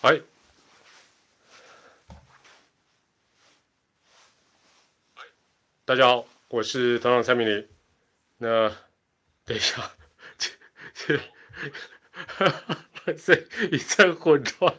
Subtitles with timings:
[0.00, 0.20] 哎，
[5.84, 7.68] 大家好，我是团长蔡明林。
[8.36, 8.68] 那
[9.44, 9.90] 等一下，
[10.38, 10.50] 这
[10.94, 11.18] 这，
[13.16, 14.76] 这一阵混乱。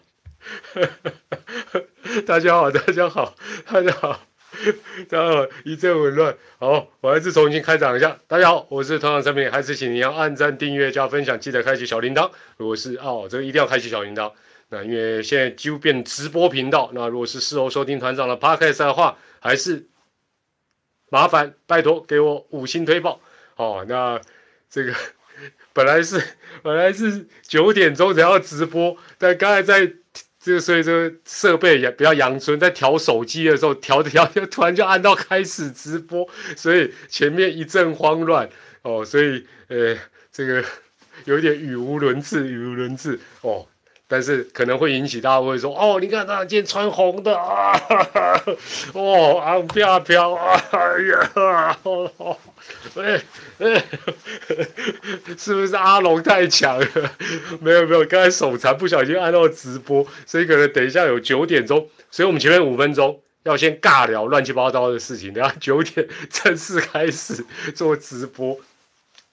[2.26, 4.22] 大家好，大家好，大家好，
[5.10, 6.38] 大家好，一阵混乱。
[6.60, 8.18] 好，我还是重新开场一下。
[8.26, 12.32] 大家好，我是团长蔡明林，还是请您要按赞、订阅、加分享，记得开启小铃铛。
[12.56, 14.32] 如果是哦，这个一定要开启小铃铛。
[14.72, 19.88] 那因为现在几乎变直播频道，那如果是事后收听团长的 podcast 的话，还是
[21.10, 23.20] 麻烦拜托给我五星推报
[23.56, 23.84] 哦。
[23.90, 24.22] 那
[24.70, 24.94] 这个
[25.74, 26.22] 本来是
[26.62, 29.92] 本来是九点钟才要直播，但刚才在
[30.40, 38.48] 这个所以这个设备也比较阳春，在调手机的时候调着调，就突然就按到开始直播，所以前面一阵慌乱
[38.84, 39.98] 哦，所以呃
[40.32, 40.64] 这个
[41.26, 43.68] 有点语无伦次，语无伦次哦。
[44.12, 47.80] 但是可能会引起大家会说哦，你看他今天穿红的啊，
[48.94, 50.80] 哦，啊飘飘啊，哎
[51.12, 52.36] 呀，哦，
[52.98, 53.22] 哎
[53.60, 53.86] 哎，
[55.38, 57.12] 是不是阿龙太强了？
[57.62, 68.58] 没有没有，刚才手残不小心按到直播，所以可能等一下有九点钟，所以我们前面五分钟要先尬聊乱七八糟的事情，等下九点正式开始做直播。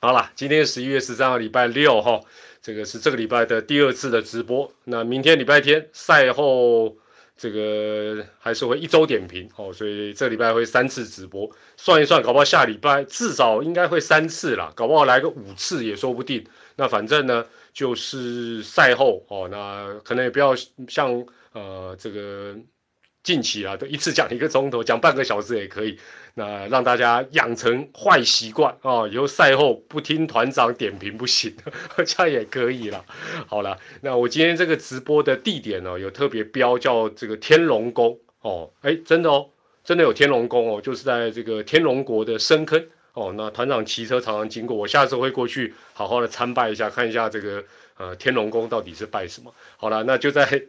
[0.00, 2.20] 好了，今天十一月十三号，礼拜六哈。
[2.66, 6.96] 这个是这个礼拜的第二次的直播，那明天礼拜天赛后，
[7.36, 16.44] 这个还是会一周点评哦，所以这礼拜会三次直播，算一算，搞不好下礼拜至少应该会三次啦，搞不好来个五次也说不定。
[16.74, 20.52] 那反正呢，就是赛后哦，那可能也不要
[20.88, 22.56] 像呃这个。
[23.26, 25.98] 近期啊，都一次讲一个钟头，讲半个小时也可以。
[26.34, 31.52] 那让大家养成坏习惯啊，以后赛后不听团长点评不行，
[32.06, 33.04] 这样也可以了。
[33.48, 39.48] 好了，那我今天这个直播的地点呢，有特别标叫这个天龙宫哦，哎，真的哦，
[39.82, 43.34] 真的有天龙宫哦，就是在这个天龙国的深坑哦。
[43.36, 47.64] 那团长骑车常常经过，我下次会过去好好的参拜一下，看一下这个
[47.96, 49.52] 呃天龙宫到底是拜什么。
[49.78, 50.62] 好了，那就在。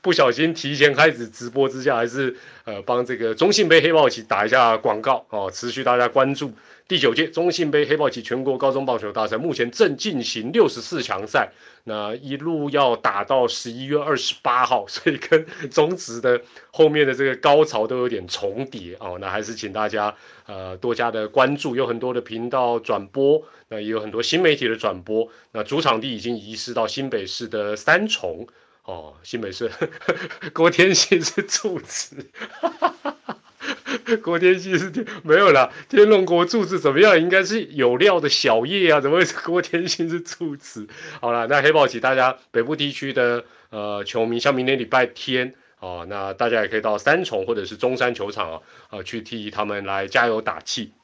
[0.00, 6.52] 不小心提前开始直播之下，还是呃帮这个中信杯黑豹旗打一下广告哦，持续大家关注
[6.86, 11.50] 第九届中信杯黑豹旗全国高中棒球大赛，目前正进行六十四强赛，
[11.84, 20.14] 那一路要打到十一月二十八号， 所以跟中职的后面的这个高潮都有点重叠哦，那还是请大家
[20.46, 28.46] 呃多加的关注，有很多的频道转播，那也有很多新媒体的转播，那主场地已经移师到新北市的三重。
[28.88, 29.70] 哦，新北市
[30.54, 32.16] 郭天信是住持，
[34.22, 37.20] 郭天信是天没有啦，天龙国住持怎么样？
[37.20, 40.88] 应该是有料的小叶啊，怎么会是郭天信是住持？
[41.20, 50.94] 好了，那黑豹旗大家北部地区的呃球迷，像明天礼拜天哦，那大家也可以到三重或者是中山球场啊啊去替他们来加油打气。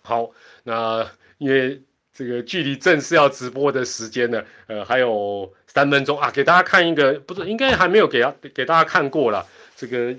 [0.00, 0.30] 好，
[0.62, 1.82] 那因为
[2.14, 5.52] 这个距离正式要直播的时间呢，呃还有。
[5.76, 9.46] 三分钟啊，给大家看一个，不是应该还没有给他给大家看过了。
[9.76, 10.14] 这个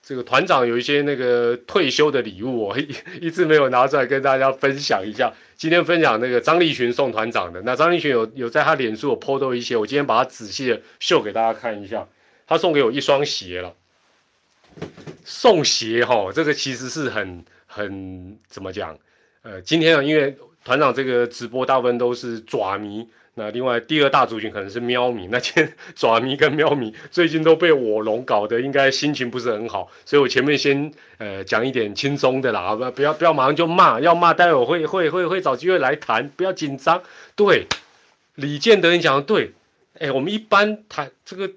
[0.00, 5.32] 这个团长有一些那个退休的礼物，我一 一直没有拿出来跟大家分享一下。
[5.56, 12.06] 今天分享那个张立群送团长的，那张立群有有在他脸书有 PO 到一些，我今天把它仔细的秀给大家看一下。
[12.46, 13.74] 他送给我一双鞋了，
[15.24, 18.96] 送鞋哈，这个其实是很很怎么讲？
[19.42, 23.08] 呃，今天啊，因为团长这个直播大部分都是爪迷。
[23.38, 37.02] 那另外第二大族群可能是喵迷，那天 爪迷跟喵迷最近都被我龙搞得应该心情不是很好，所以我前面先呃讲一点轻松的啦，不不要不要马上就骂，要骂待会会会会会找机会来谈，不要紧张。
[37.34, 37.66] 对，
[38.36, 39.52] 李建德你讲的对，
[39.98, 41.50] 哎，我们一般谈这个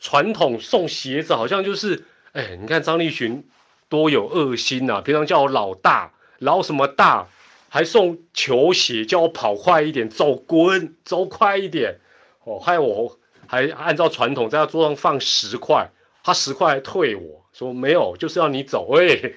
[0.00, 3.44] 传统送鞋子好像就是，哎，你看张立群
[3.90, 7.28] 多有恶心呐，平常叫我老大，老什么大？
[7.74, 12.00] 还送球鞋，叫我跑快一点，走滚，走快一点，
[12.44, 15.88] 哦，害我还按照传统在他桌上放十块，
[16.22, 19.36] 他十块还退我说没有，就是要你走，喂，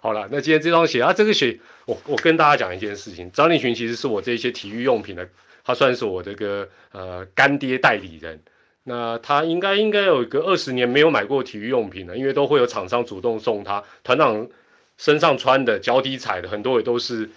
[0.00, 5.28] 好了，那今天这双鞋啊，这个鞋，我我跟大家讲一件事情，张立群其实是我这些体育用品的，
[5.64, 8.40] 他算是我这个呃干爹代理人，
[8.84, 14.48] 那他应该应该有一个二十年没有买过体育用品了，因为都会有厂商主动送他，团长
[14.96, 17.28] 身上穿的、脚底踩的很多也都是。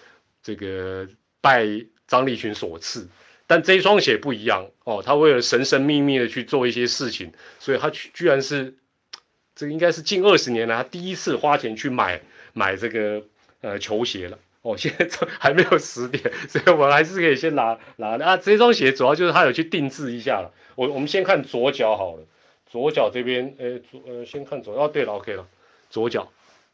[0.42, 1.08] 这个
[1.42, 1.66] 拜
[2.08, 3.08] 张立群所赐，
[3.46, 5.02] 但这一双鞋不一样哦。
[5.06, 8.76] 他为了神神秘秘的去做一些事情，所以他居然是
[9.56, 12.22] 这个应该是近二十年来他第一次花钱去买
[12.54, 13.24] 买这个
[13.62, 14.76] 呃球鞋了哦。
[14.78, 18.38] 现在这还没有十点，所以我们还是可以先拿拿啊。
[18.38, 20.52] 这双鞋主要就是他有去定制一下了。
[20.76, 22.24] 我我们先看左脚好了，
[22.66, 25.46] 左脚这边，呃，左呃，先看左，哦，对了，OK 了，
[25.90, 26.32] 左脚，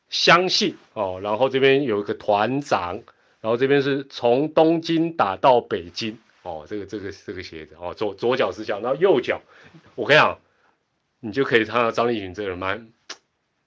[0.10, 3.02] 相信哦，然后这边有一个团长，
[3.46, 9.40] 然后这边是从东京打到北京，哦，这个这个这个鞋子，哦，左左脚是这样，然后右脚，
[9.94, 10.40] 我跟你讲，
[11.20, 12.88] 你就可以看到张立群这个人蛮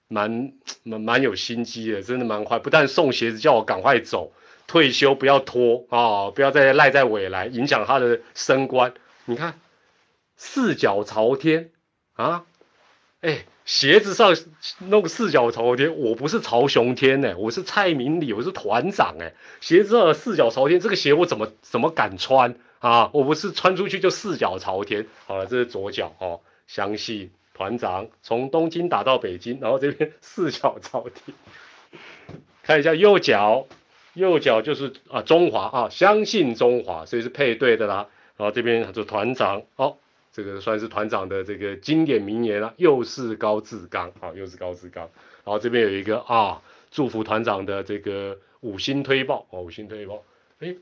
[0.09, 0.51] 蛮
[0.83, 4.33] 蛮蛮有心机的，真的蛮快，不但送鞋子叫我赶快走，
[4.67, 8.93] 退休不要拖啊，不要再赖在未来，影响他的升官，
[9.23, 9.57] 你看
[10.35, 11.71] 四脚朝天。
[12.15, 12.43] 啊，
[13.21, 14.35] 哎，鞋子上
[14.79, 19.31] 弄四脚朝天，我不是曹雄天呢，我是蔡明礼，我是团长哎，
[19.61, 23.11] 鞋子上四脚朝天，这个鞋我怎么怎么敢穿啊？
[23.13, 25.05] 我不是穿出去就四脚朝天。
[25.27, 31.35] 好了，这是左脚哦，相信团长从东京打到北京，然后这边四脚朝天，
[32.65, 33.67] 看一下右脚，
[34.15, 38.07] 右脚就是啊中华啊，相信中华，所以是配对的啦。
[38.35, 39.97] 然后这边就团长哦。
[40.31, 45.03] 这个算是团长的这个经典名言了，又是高志刚，啊，又是高志刚。
[45.43, 46.61] 然后这边有一个啊，
[46.91, 50.23] 祝福团长的这个五星推报哦，五星推报。
[50.59, 50.75] 哎，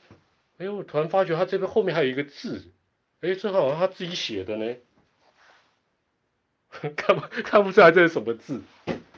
[0.57, 2.71] 哎，我突然发觉他这边后面还有一个字，
[3.21, 4.75] 哎，这好像他自己写的呢，
[6.95, 8.61] 看不看不出来这是什么字？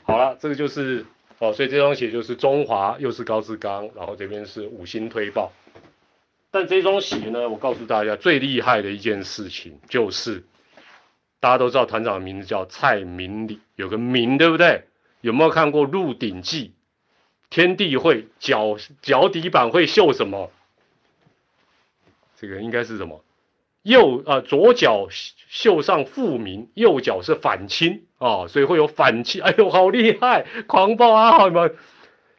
[0.04, 1.04] 好了，这个就是
[1.38, 5.50] 哦，所以这双鞋就是中华，又是高志刚，然后这边是五星推报。
[6.50, 10.42] 但这双鞋呢，我告诉大家最厉害的一件事情就是，
[11.38, 14.84] 大家都知道团长的名字叫蔡明礼，有个明对不对？
[15.20, 16.68] 有没有看过《鹿鼎记》？
[17.50, 20.50] 天地会脚脚底板会绣什么？
[22.36, 23.22] 这个应该是什么？
[23.82, 25.06] 右啊，左脚
[25.48, 29.40] 绣上复明，右脚是反清啊，所以会有反清。
[29.42, 30.44] 哎呦，好厉害！
[30.66, 31.74] 狂暴啊，好们，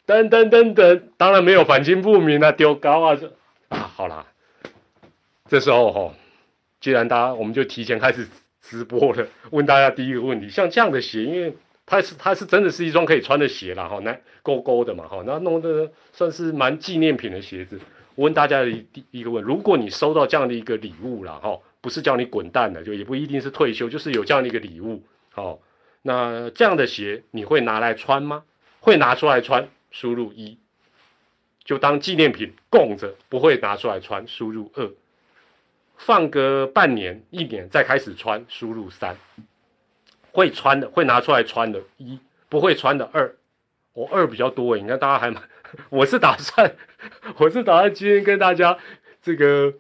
[0.06, 3.34] 噔噔噔噔，当然没有反清复明啊，丢高啊这。
[3.72, 4.26] 啊，好啦，
[5.48, 6.14] 这时候哈，
[6.82, 8.28] 既然大家我们就提前开始
[8.62, 17.80] 直播了，问大家第一个问题，像这样的鞋，因为它是它是真的是一双可以穿的鞋啦，哈，那勾勾的嘛，哈，那弄的算是蛮纪念品的鞋子。
[18.16, 25.02] 问大家的第一个问，如果你收到这样的一个礼物了，哈，不是叫你滚蛋的，就也不一定是退休，就是有这样的一个礼物，
[25.32, 25.60] 好，
[26.02, 28.44] 那这样的鞋你会拿来穿吗？
[28.82, 29.70] 会拿出来穿？
[29.92, 30.58] 输入一。
[31.64, 34.28] 就当纪念品供着，不会拿出来穿。
[34.28, 34.92] 输入二，
[35.96, 38.44] 放个半年、一年再开始穿。
[38.50, 39.16] 输入三，
[40.32, 42.20] 会穿的会拿出来穿的，一
[42.50, 43.36] 不会穿的二，
[43.94, 44.82] 我二比较多诶。
[44.82, 45.42] 你看大家还蛮，
[45.90, 46.76] 我是打算，
[47.38, 48.78] 我是打算今天跟大家
[49.22, 49.74] 这个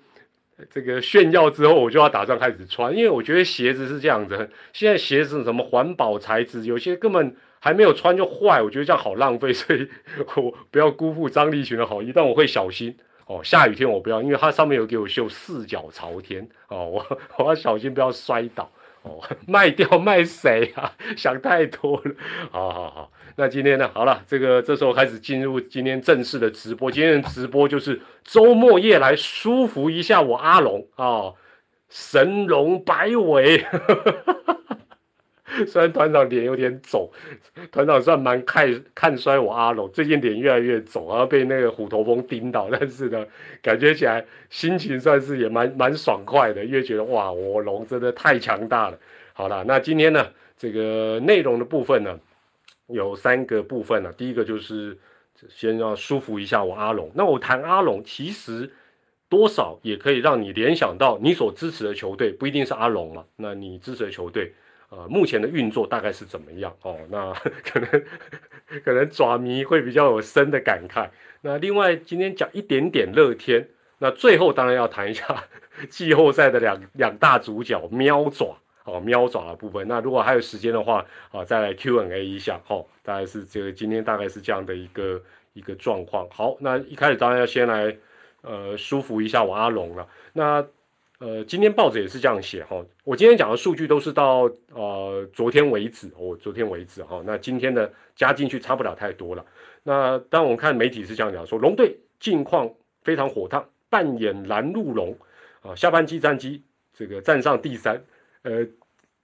[0.70, 7.36] 这个炫耀之后，我就要打算开始穿，因为我觉得鞋子是这样子，现在鞋子什么环保材质，有些根本。
[7.64, 9.88] 还没有穿就坏，我觉得这样好浪费， 所以
[10.36, 13.40] 我不要辜负张立群的好意，但我会小心哦。
[13.44, 18.68] 下雨天我不要，因为它上面有给我绣四脚朝天哦，我 我要小心不要摔倒
[19.04, 19.22] 哦。
[19.46, 20.92] 卖掉卖谁啊？
[21.16, 22.16] 想太多了。
[22.50, 23.88] 好好好，那今天呢？
[23.94, 26.90] 好了，这个这时候开始进入今天正式的直播。
[26.90, 31.34] 今天的直播就是周末夜来舒服一下我阿龙啊，
[31.90, 33.64] 神龙摆尾。
[35.66, 37.10] 虽然团长脸有点肿，
[37.72, 43.26] 团长算蛮看看衰我阿龙，最近脸越来越肿，然后被那个虎头蜂叮到，但是呢，
[43.62, 48.98] 感觉起来心情算是也蛮蛮爽快的，因为觉得哇，我龙真的太强大了。
[49.34, 50.28] 好了，那今天呢，
[50.58, 52.20] 这个内容的部分呢，
[52.88, 54.98] 有三个部分呢，第一个就是
[55.50, 57.10] 先要舒服一下我阿龙。
[57.16, 58.72] 那我谈阿龙，其实
[59.30, 64.54] 多少也可以让你联想到你所支持的球队，不一定是阿龙嘛，那你支持的球队。
[64.92, 66.76] 呃，目前的运作大概是怎么样？
[66.82, 67.34] 哦，那
[67.64, 67.90] 可能
[68.84, 71.10] 可能爪迷会比较有深的感慨。
[71.40, 73.66] 那另外今天讲一点点乐天，
[74.00, 75.46] 那最后当然要谈一下
[75.90, 79.88] 季后赛的两两大主角喵爪哦，喵爪的部分。
[79.88, 86.28] 那如果还有时间的话啊，再来 Q&A 一下哦，大概是这个今天大概是这样的一个一个状况。
[86.30, 87.96] 好，那一开始当然要先来
[88.42, 90.06] 呃舒服一下我阿龙了。
[90.34, 90.66] 那
[91.22, 92.84] 呃，今天报纸也是这样写哈。
[93.04, 97.22] 我今天讲的数据都是到呃昨天为止，哦，昨天为止哈。
[97.24, 99.46] 那今天的加进去差不了太多了。
[99.84, 102.68] 那当我们看媒体是这样讲，说龙队近况
[103.04, 105.16] 非常火烫，扮演蓝鹿龙
[105.62, 108.04] 啊，下半季战绩这个站上第三。
[108.42, 108.66] 呃，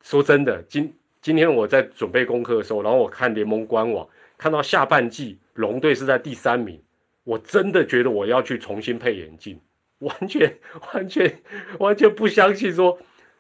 [0.04, 6.80] 说真的，今今天我在准备功课的时候，然后我看联盟官网，看到下半季龙队是在第三名，
[7.24, 9.60] 我真的觉得我要去重新配眼镜。
[10.00, 10.58] 完全
[10.94, 11.42] 完全
[11.80, 12.98] 完全不相信，说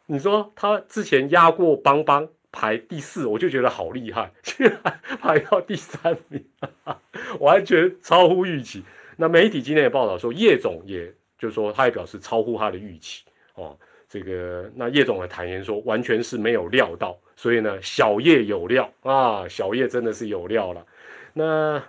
[0.07, 4.79] 你说他之前压过邦邦排第四，我就觉得好厉害，居 然
[5.21, 6.43] 排到第三名，
[7.39, 8.83] 完全超乎预期。
[9.17, 13.23] 那媒体今天也报道说，叶总也就是说，他也表示超乎他的预期
[13.55, 13.77] 哦。
[14.09, 20.85] 这个那叶总的坦言说，完全是没有料到，所以呢，小叶有料啊，小叶真的是有料了。
[21.33, 21.83] 那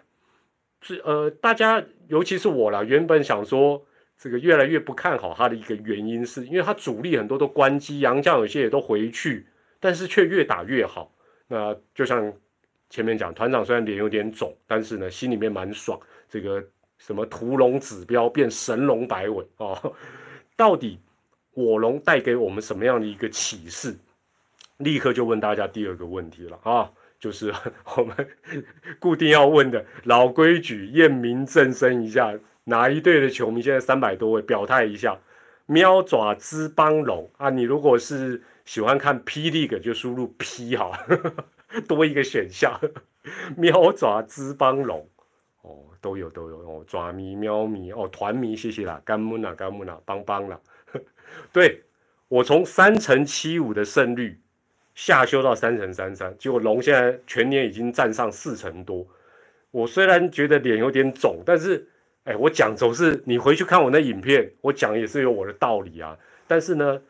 [0.83, 3.81] 是呃，大家尤其是我啦，原本想说
[4.19, 9.47] 这个越来越不看好他的一个原因，是因为他主力很多都关机，杨将有些也都回去，
[9.79, 11.15] 但是却越打越好。
[11.47, 12.33] 那就像
[12.91, 15.99] 前面讲，团长虽然脸有点肿，但是呢，心里面蛮爽。
[16.29, 16.63] 这个
[16.99, 19.95] 什么屠龙指标变神龙摆尾哦，
[20.57, 20.99] 到底
[21.55, 23.97] 我龙带给我们什么样的一个启示？
[24.79, 27.53] 立刻就问大家第二个问题了啊，就是
[27.97, 28.15] 我们
[28.99, 32.33] 固定要问的老规矩，验明正身一下，
[32.69, 35.19] 哪一队的球迷现在三百多位表态一下？
[35.67, 40.99] 喵爪之邦龙啊，你如果是喜欢看霹雳的，就输入 P 哈，
[41.89, 42.81] 多一个选项，
[43.57, 45.07] 喵爪之邦龙。
[45.61, 50.59] 哦，都有都有哦，爪迷、喵迷哦，团迷，谢谢啦，干木啦，干木啦，邦邦啦。
[51.53, 51.83] 对
[52.29, 54.41] 我从三乘七五的胜率
[54.95, 59.07] 下修到三乘三三，结果龙现在全年已经占上四成多。
[59.71, 61.87] 我虽然觉得脸有点肿，但是
[62.29, 66.15] 哎，我讲总是你回去看我那影片，我讲也是有我的道理啊。
[66.47, 67.01] 但是呢，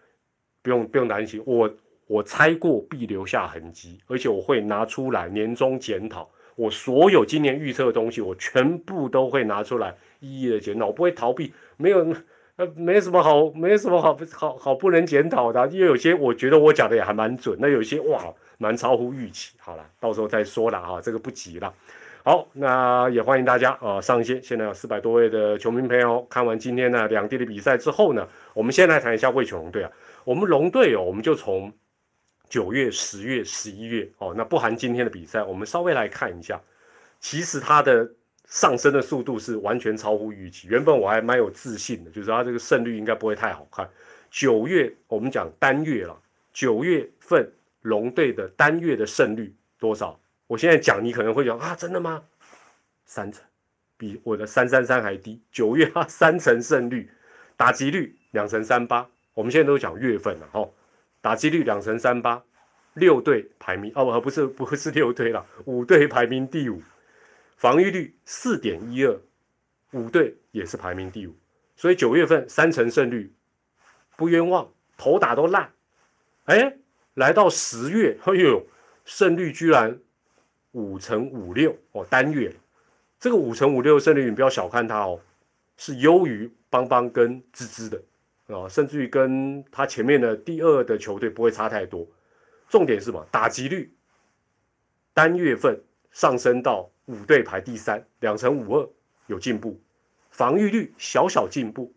[0.63, 1.69] 不用不用担心，我
[2.07, 6.31] 我猜过必留下痕迹，而且我会拿出来年终检讨。
[6.55, 12.15] 我所有今年预测的东西，我全部都会拿出来一一的检讨，我不会逃避，没有，
[12.55, 19.57] 呃，没什么好，没什么好好好不能检讨的，因为有些我觉得我讲的也还蛮准，那有些哇，蛮超乎预期。
[19.59, 21.75] 好了，到时候再说了啊，这个不急了。
[22.29, 29.91] 好，那也欢迎大家啊上线，现在有四百多位的球迷朋友，看完今天呢两地的比赛之后呢，我们先来谈一下魏球龙队啊，
[30.25, 31.73] 我们龙队哦，我们就从。
[32.51, 36.61] 九月、十月、十一月，哦，那不含今天的比赛，我们稍微来看一下。
[37.19, 38.07] 其实它的
[38.45, 40.69] 上升的速度是完全超乎预期。
[40.69, 43.89] 原本我还蛮有自信的，就是它这个胜率应该不会太好看。
[44.31, 46.15] 九月我们讲单月了，
[46.53, 50.21] 九月份龙队的单月的胜率多少？
[50.49, 52.25] 我现在讲你可能会讲啊，真的吗？
[53.05, 53.45] 三成，
[53.97, 55.41] 比我的三三三还低。
[55.53, 57.09] 九月啊，三成胜率，
[57.57, 59.09] 打击率两成三八。
[59.35, 60.69] 我们现在都讲月份了，哈。
[61.21, 62.43] 打击率两成三八，
[62.95, 66.81] 六队排名哦，不是不是六队了，五队排名第五，
[67.57, 69.21] 防御率四点一二，
[69.91, 71.37] 五队也是排名第五，
[71.77, 73.33] 所以九月份三成胜率
[74.17, 75.73] 不冤枉，头打都烂，
[76.45, 76.77] 哎，
[77.15, 78.65] 来到十月，哎呦，
[79.05, 79.99] 胜率居然
[80.79, 82.55] 五成五六哦，单月
[83.19, 85.21] 这个五成五六胜率你不要小看它哦，
[85.77, 88.01] 是优于邦邦跟芝芝的。
[88.47, 92.07] 啊，甚至于跟他前面的第二的球队不会差太多。
[92.67, 93.27] 重点是什么？
[93.31, 93.93] 打击率
[95.13, 95.79] 单月份
[96.13, 98.89] 上升到五队排第三，两成五二
[99.27, 99.79] 有进步。
[100.31, 101.93] 防御率小小进步，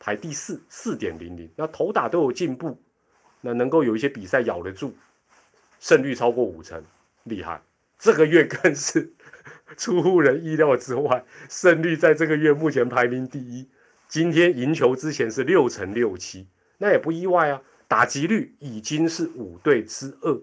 [0.00, 1.48] 排第四，四点零零。
[1.54, 2.76] 那投打都有进步，
[3.40, 4.96] 那能够有一些比赛咬得住，
[5.78, 6.82] 胜率超过五成，
[7.22, 7.62] 厉害。
[7.98, 9.12] 这个月更是
[9.76, 13.68] 出乎人意料之外，胜率在这个月目前排名第一。
[14.08, 16.46] 今天赢球之前是六成六七，
[16.78, 17.60] 那也不意外啊。
[17.86, 20.42] 打击率已经是五对之二，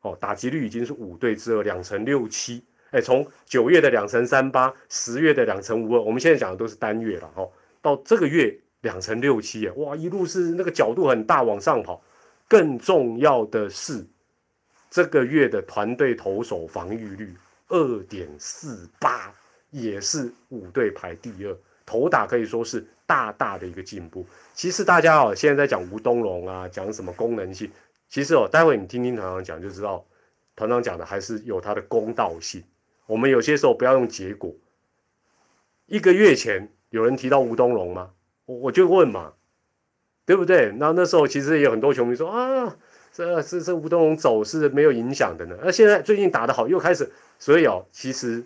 [0.00, 2.64] 哦，打击率已经是五对之二，两成六七。
[2.90, 7.50] 哎，从九月的两成三八，十月的两成五二，我们现在讲的都是单月了，哦，
[7.82, 12.02] 到这个月两成六七，哇，一路是那个角度很大往上跑。
[12.48, 14.04] 更重要的是，
[14.90, 17.34] 这个月的团队投手防御率
[17.68, 19.32] 二点四八，
[19.70, 21.56] 也是五队排第二。
[21.86, 24.26] 头打可以说是大大的一个进步。
[24.54, 27.70] 其实大家哦，现在在讲吴东龙啊，讲什么功能性，
[28.08, 30.04] 其实哦，待会你听听团长讲就知道，
[30.54, 32.62] 团长讲的还是有他的公道性。
[33.06, 34.54] 我们有些时候不要用结果。
[35.86, 38.10] 一个月前有人提到吴东龙吗？
[38.46, 39.32] 我我就问嘛，
[40.24, 40.72] 对不对？
[40.76, 42.76] 那那时候其实也有很多球迷说啊，
[43.12, 45.56] 这这这吴东龙走是没有影响的呢。
[45.62, 48.44] 那现在最近打得好，又开始，所以哦，其实。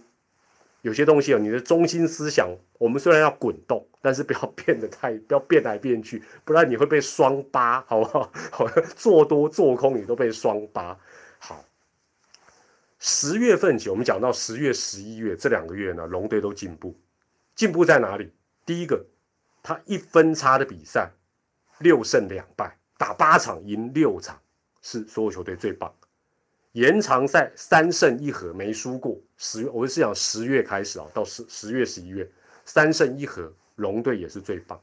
[0.83, 8.30] 有些东西哦，你的中心思想，我们虽然要滚动，但是不要变得太，不要变来变去，不然你会被双八，好不好？
[8.52, 10.94] 好，做多做空你都被双八。
[11.38, 11.64] 好，
[12.99, 16.94] 十月份起，我们讲到十月、十一月这两个月呢，龙队都进步，
[17.54, 18.30] 进步在哪里？
[18.66, 19.02] 第一个，
[19.62, 21.11] 他一分差的比赛，
[21.78, 24.38] 六胜两败，打八场赢六场，
[24.85, 25.91] 是所有球队最棒。
[26.73, 32.31] 延长赛三胜一和没输过，十月我是讲十月开始啊，到十十月十一月
[32.67, 34.79] 三胜一和，龙队也是最棒。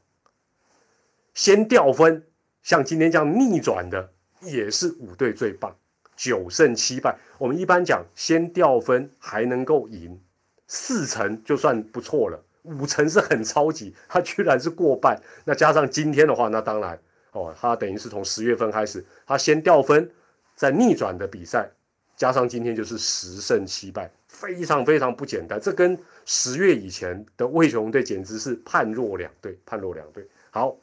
[1.36, 2.26] 先掉分，
[2.64, 4.10] 像今天这样逆转的
[4.42, 5.76] 也是五队最棒，
[6.16, 7.16] 九胜七败。
[7.38, 10.20] 我们一般讲先掉分还能够赢，
[10.66, 15.22] 四成就算不错了，五成是很超级，他居然是过半。
[15.46, 17.00] 那加上今天的话，那当然
[17.32, 20.10] 哦，他等于是从十月份开始，他先掉分，
[20.56, 21.70] 再逆转的比赛，
[22.18, 25.60] 加上今天就是十胜七败，非常非常不简单。
[25.60, 30.28] 这跟十月以前的魏雄队简直是判若两队，判若两队。
[30.50, 30.76] 好，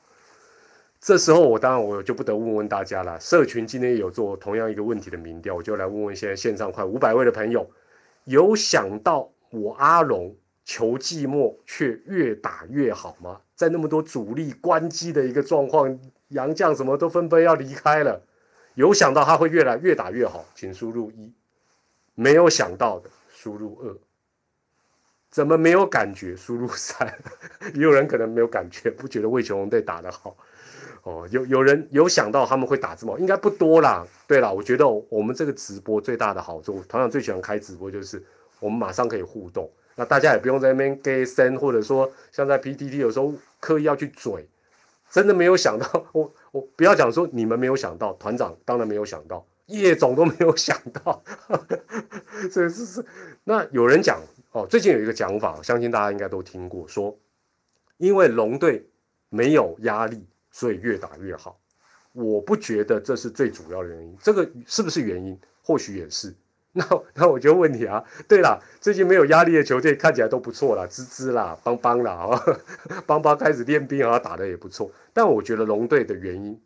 [1.00, 3.20] 这时候我当然我就不得问问大家了。
[3.20, 7.68] 社群今天有做同样一个问题的民调，我就来问问现在线上快五百位的朋友，
[8.24, 13.38] 有想到我阿龙求寂寞却越打越好吗？
[13.54, 15.98] 在那么多主力关机的一个状况，
[16.28, 18.22] 杨将什么都纷纷要离开了，
[18.74, 21.32] 有想到他会越来越打越好，请输入一；
[22.14, 23.96] 没有想到的输入二。
[25.30, 26.34] 怎么没有感觉？
[26.34, 27.18] 输入三，
[27.74, 30.36] 也有人可能没有感觉，不觉得魏琼龙队打得好。
[31.02, 34.06] 哦，有有人有想到他们会打这么，应该不多啦。
[34.26, 38.22] 对了，我觉得我们这个直播最大的好处，团长最喜欢开直播就是
[38.58, 44.48] 我们马上可以互动，那大家也不用在那边 get 声，或者说像在 PTT 有时候刻意要去嘴，
[45.10, 46.06] 真的没有想到。
[46.12, 51.22] 我 我不要讲说你们没有想到，团长当然没有想到，叶总都没有想到，
[52.52, 53.04] 这是是
[53.44, 54.20] 那有人讲。
[54.52, 57.14] 哦，最近有一个讲法，相信大家应该都听过，说
[57.98, 58.88] 因为龙队
[59.28, 61.60] 没有压力，所以越打越好。
[62.12, 65.38] 我不觉得这是最主要的原因，这个是不是原因？
[65.62, 66.34] 或许也是。
[66.78, 66.84] 那
[67.14, 72.42] 那我就问你啊，对了，最近没有压力的球队看起来都不错啦，滋滋啦，邦邦啦，啊，
[73.06, 74.90] 邦邦开始练兵啊，打的也不错。
[75.12, 76.60] 但我觉得龙队的原因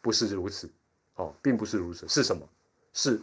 [0.00, 0.68] 不是如此，
[1.16, 2.48] 哦，并不是如此，是什么？
[2.94, 3.20] 是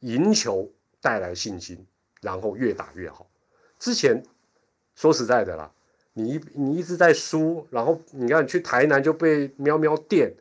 [0.00, 1.86] 赢球带来信心，
[2.20, 3.26] 然后越打越好。
[3.78, 4.22] 之前
[4.96, 5.70] 说实在的啦，
[6.12, 10.34] 你你一直在输，然后你看去台南就被喵喵电，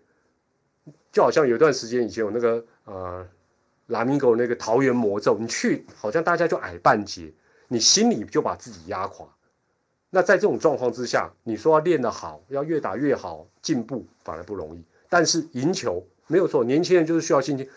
[1.11, 3.25] 就好像有段时间以前有那个呃
[3.87, 7.33] 拉米狗那个桃园魔咒，你去好像大家就矮半截，
[7.67, 9.27] 你心里就把自己压垮。
[10.09, 14.83] 那在这种状况之下，你说要练得好，要越打越好，进步反而不容易。
[15.09, 17.69] 但是赢球没有错，年轻人就是需要信心，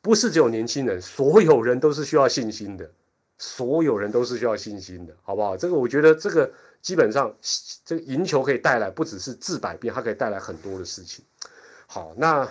[0.00, 2.90] 不是只有年轻人，所有人都是需要信心的。
[3.36, 5.56] 所有人都是需要信心的，好不好？
[5.56, 7.34] 这个我觉得，这个基本上，
[7.84, 11.24] 这个赢球可以带来不只是治百病，它可以带来很多的事情。
[11.86, 12.48] 好，那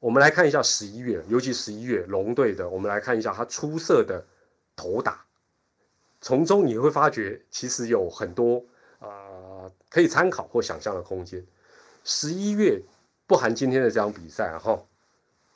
[0.00, 4.24] 我们来看一下十一月，尤其十一月龙队的，我们来看一下他出色的
[4.76, 5.24] 投打，
[6.20, 8.64] 从中你会发觉其实有很多
[8.98, 11.44] 啊可以参考或想象的空间。
[12.04, 12.80] 十一月
[13.26, 14.82] 不含今天的这场比赛哈，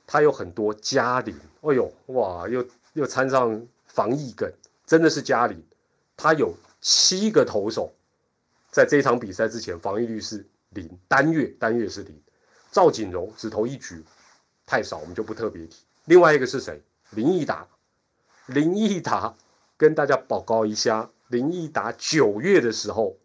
[0.07, 3.67] 他有很多加零，哎呦哇，又又参上。
[3.85, 4.51] 防疫梗
[4.87, 5.63] 真的是嘉里，
[6.17, 7.93] 他有七个投手，
[8.71, 12.19] 在这场比赛之前防御率是零，单月单月是零。
[12.71, 14.03] 赵锦荣只投一局，
[14.67, 15.77] 太少，我们就不特别提。
[16.07, 16.81] 另外一个是谁？
[17.11, 17.67] 林毅达，
[18.47, 19.35] 林毅达
[19.77, 23.17] 跟大家报告一下，林毅达九月的时候，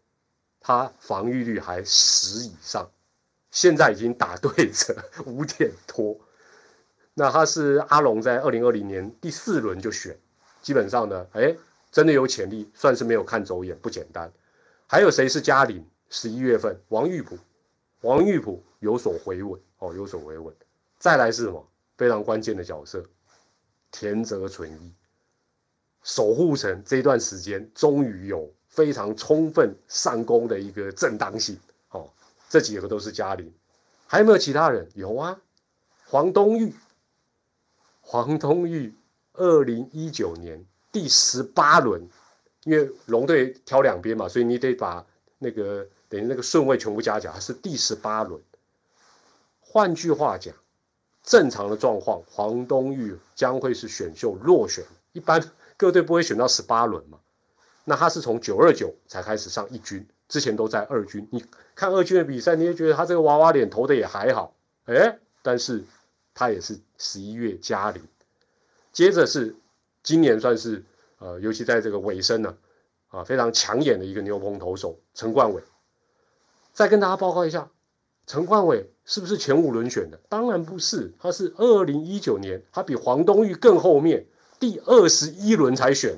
[0.60, 2.89] 他防御率还十以上，
[3.52, 4.95] 现在已经打对折
[5.26, 6.17] 五点多。
[7.13, 10.17] 那他是阿龙在二零二零年第四轮就选。
[10.62, 11.56] 基本上呢，哎，
[11.91, 14.32] 真的有潜力，算是没有看走眼，不简单。
[14.86, 15.84] 还有谁是嘉玲？
[16.10, 17.38] 十一月份，王玉普，
[18.02, 20.54] 王玉普有所回稳哦，有所回稳。
[20.99, 21.67] 再来是什么？
[21.97, 23.03] 非常关键的角色，
[23.91, 24.93] 田泽纯一，
[26.03, 32.10] 守护神这段时间终于有非常充分上攻的一个正当性哦。
[32.49, 33.51] 这几个都是嘉玲，
[34.05, 34.88] 还有没有其他人？
[34.95, 35.39] 有啊，
[36.05, 36.73] 黄东玉，
[38.01, 38.93] 黄东玉。
[39.39, 42.10] 二零一九年第十八轮，
[42.63, 45.05] 因为龙队挑两边嘛，所以你得把
[45.38, 48.41] 那个等于那个顺位全部加起来，是第十八轮。
[49.60, 50.55] 换句话讲，
[51.27, 54.85] 正常的状况，黄东玉将会是选秀落选。
[55.11, 55.43] 一般
[55.75, 57.19] 各队不会选到十八轮嘛？
[57.83, 61.27] 那他是从九二九才开始上一军，之前都在二军。
[61.29, 61.43] 你
[61.75, 65.83] 看二军的比赛，你也觉得他这个娃娃脸投的也还好，哎，但是
[66.33, 68.01] 他也是十一月加零。
[68.93, 69.53] 接着是
[70.03, 70.81] 今年算是
[71.19, 72.55] 呃，尤其在这个尾声呢，
[73.09, 75.61] 啊，非常抢眼的一个牛棚投手陈冠伟。
[76.71, 77.69] 再跟大家报告一下，
[78.27, 80.19] 陈冠伟是不是前五轮选的？
[80.27, 84.27] 当然不是，他是二零一九年，他比黄东玉更后面，
[84.59, 86.13] 第二十一轮才选，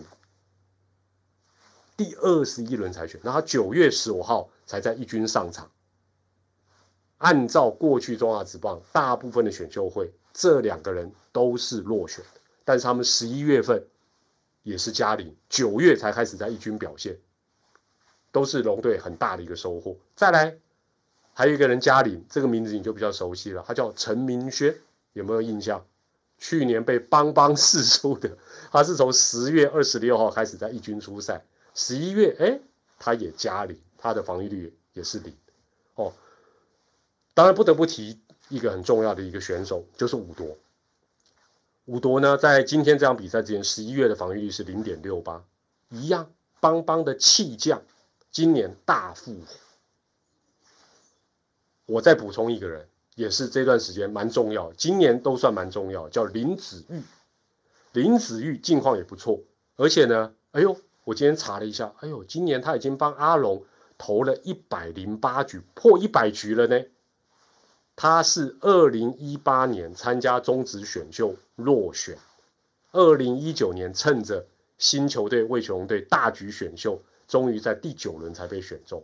[1.96, 3.22] 第二十一轮才选。
[3.24, 5.70] 那他九月十五号才在一军上场。
[7.20, 12.42] 按照过去中华职棒大部分的选秀会，这两个人都是落选的。
[12.66, 13.86] 但是他们十一月份
[14.64, 17.16] 也是加零，九月才开始在一军表现，
[18.32, 19.96] 都是龙队很大的一个收获。
[20.16, 20.58] 再来，
[21.40, 24.76] 还有一个人加零，这个名字你就比较熟悉了，他叫陈明轩，
[25.14, 25.82] 有没有印象？
[26.38, 28.30] 去年被邦邦试出的，
[28.70, 31.42] 他是从十月二十六号开始在一军出赛，
[31.74, 32.60] 十一月哎，
[33.00, 35.34] 他也加零，他的防御率也是零。
[35.96, 36.12] 哦，
[37.34, 40.58] 当然不得不提一个很重要的一个选手，就是武夺。
[41.86, 45.42] 武夺呢，在今天这场比赛之前，十一月的防御率是零点六八，
[45.88, 47.82] 一样邦邦的弃将，
[48.30, 49.69] 今年大复活。
[51.90, 57.02] 我再补充一个人，也是这段时间蛮重要，今年都算蛮重要，叫林子玉。
[57.94, 59.40] 林子玉近况也不错，
[59.76, 63.64] 而且呢，哎呦，我今天查了一下，哎呦，今年他已经帮阿龙
[63.98, 66.80] 投了一百零八局，破一百局了呢。
[67.96, 72.18] 他是二零一八年参加中职选秀落选，
[72.92, 74.46] 二零一九年趁着
[74.78, 79.04] 新球队魏雄队大局选秀，终于在第九轮才被选中。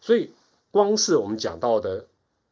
[0.00, 0.32] 所以，
[0.70, 2.06] 光是我们讲到的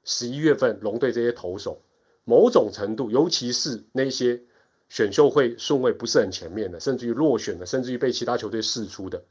[0.04, 1.80] 十一月份龙队这些投手，
[2.24, 4.40] 某种程度，尤其是那些
[4.88, 9.22] 选秀会顺位不是很前面的，甚至于落选的，甚至于被其他球队释出的，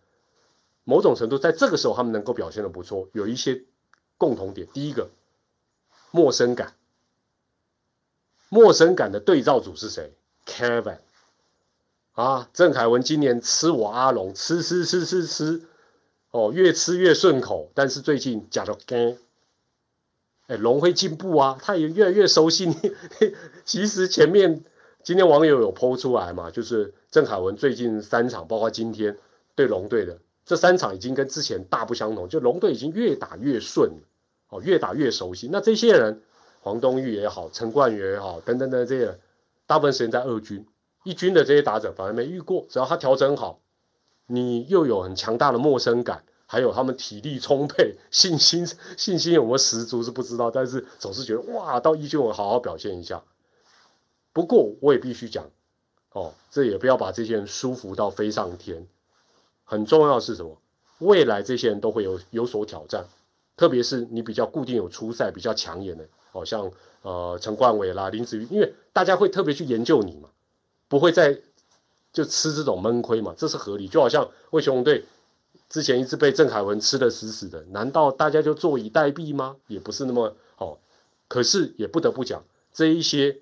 [0.84, 3.63] 某种程度在这个时候他们能够表现的不错，有一些
[4.17, 4.67] 共同点。
[4.74, 5.10] 第一个。
[6.12, 6.74] 陌生感，
[8.48, 10.13] 陌生感的对照组是谁
[10.45, 11.00] ？Kevin
[12.13, 15.62] 啊，郑凯文今年吃我阿龙，吃吃吃吃吃，
[16.36, 17.71] 哦，越吃越顺口。
[17.74, 19.17] 但是最近假的干，
[20.48, 22.76] 哎，龙会进步啊，他也越来越熟悉你。
[23.63, 24.62] 其实前面
[25.02, 29.17] 今天网友有剖出来嘛，就是郑凯文最近三场，包括今天
[29.56, 33.89] 对龙队的这三场，已经跟之前大不相同，就龙队已经越打越顺。
[34.50, 35.50] 哦，越打越熟悉。
[35.52, 36.21] 那这些人，
[36.60, 39.19] 黄东玉也好，陈冠宇也好，等等等这些，
[39.65, 40.63] 大部分时间在二军、
[41.04, 42.63] 一军的这些打者反而没遇过。
[42.69, 43.60] 只要他调整好，
[44.28, 53.24] 你又有很强大的陌生感，还有他们体力充沛，信心信心有没有十足是不知道，但是总是觉得哇，到一军我好好表现一下。
[54.34, 55.46] 不过我也必须讲，
[56.12, 58.86] 哦，这也不要把这些人舒服到飞上天。
[59.64, 60.58] 很重要是什么？
[61.00, 63.06] 未来这些人都会有有所挑战。
[63.58, 66.70] 特别是你比较固定有初赛比较抢眼的，好像
[67.02, 70.30] 呃陈冠伟啦、林子瑜，因为大家会特别去研究你嘛，
[70.90, 71.40] 不会再
[72.15, 73.88] 就吃这种闷亏嘛，这是合理。
[73.88, 75.06] 就好像魏雄队
[75.69, 79.58] 之前一直被郑凯文吃的死死的，难道大家就坐以待毙吗？
[79.67, 80.80] 也不是那么好。
[81.28, 83.38] 可是也不得不讲，这一些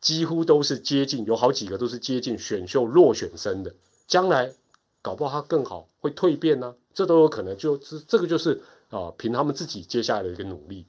[0.00, 3.74] 几乎都是接近，有好几个都是接近选秀落选生的，
[4.08, 4.52] 将来
[5.00, 7.56] 搞不好他更好，会蜕变呢，这都有可能。
[7.56, 8.60] 就是这个就是。
[8.92, 10.84] 啊，凭他们自己接下来的一个努力，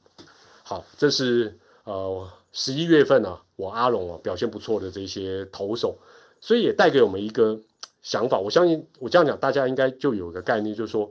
[0.61, 5.97] 好，这是呃十一月份啊，我阿龙啊表现不错的这些投手，
[6.43, 7.57] 所以也带给我们一个
[8.01, 8.37] 想法。
[8.37, 11.09] 我相信我这样讲，大家应该就有个概念，就是说，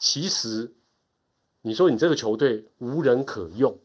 [0.00, 0.68] 其实
[1.62, 3.78] 你说你这个球队无人可用，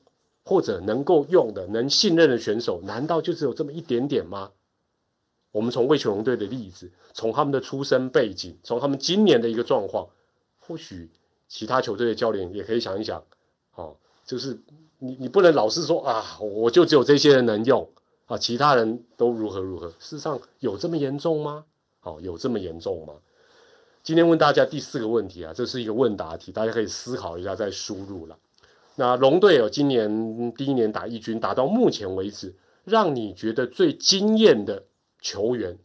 [0.43, 4.49] 或者能够用的、能信任的选手，难道就只有这么一点点吗？
[5.51, 10.09] 我们从魏球龙队的例子，从他们的出身背景，从他们今年的一个状况，
[10.57, 11.07] 或许。
[11.51, 13.23] 其他球队的教练也可以想一想，
[13.73, 14.55] 哦，就是
[14.99, 17.89] 你你不能老是说啊，我就只有这些人能用
[18.29, 19.89] 啊，其他人都如何如何。
[19.89, 21.65] 事实上有这么严重吗？
[22.03, 23.15] 哦，有这么严重吗？
[24.03, 28.37] 今天问大家第四个问题啊，这是一个问答题，大家可以思考一下再输入了。
[28.97, 34.85] 那龙队有今年第一年打一军，打到目前为止，让你觉得最惊艳的
[35.19, 35.79] 球员，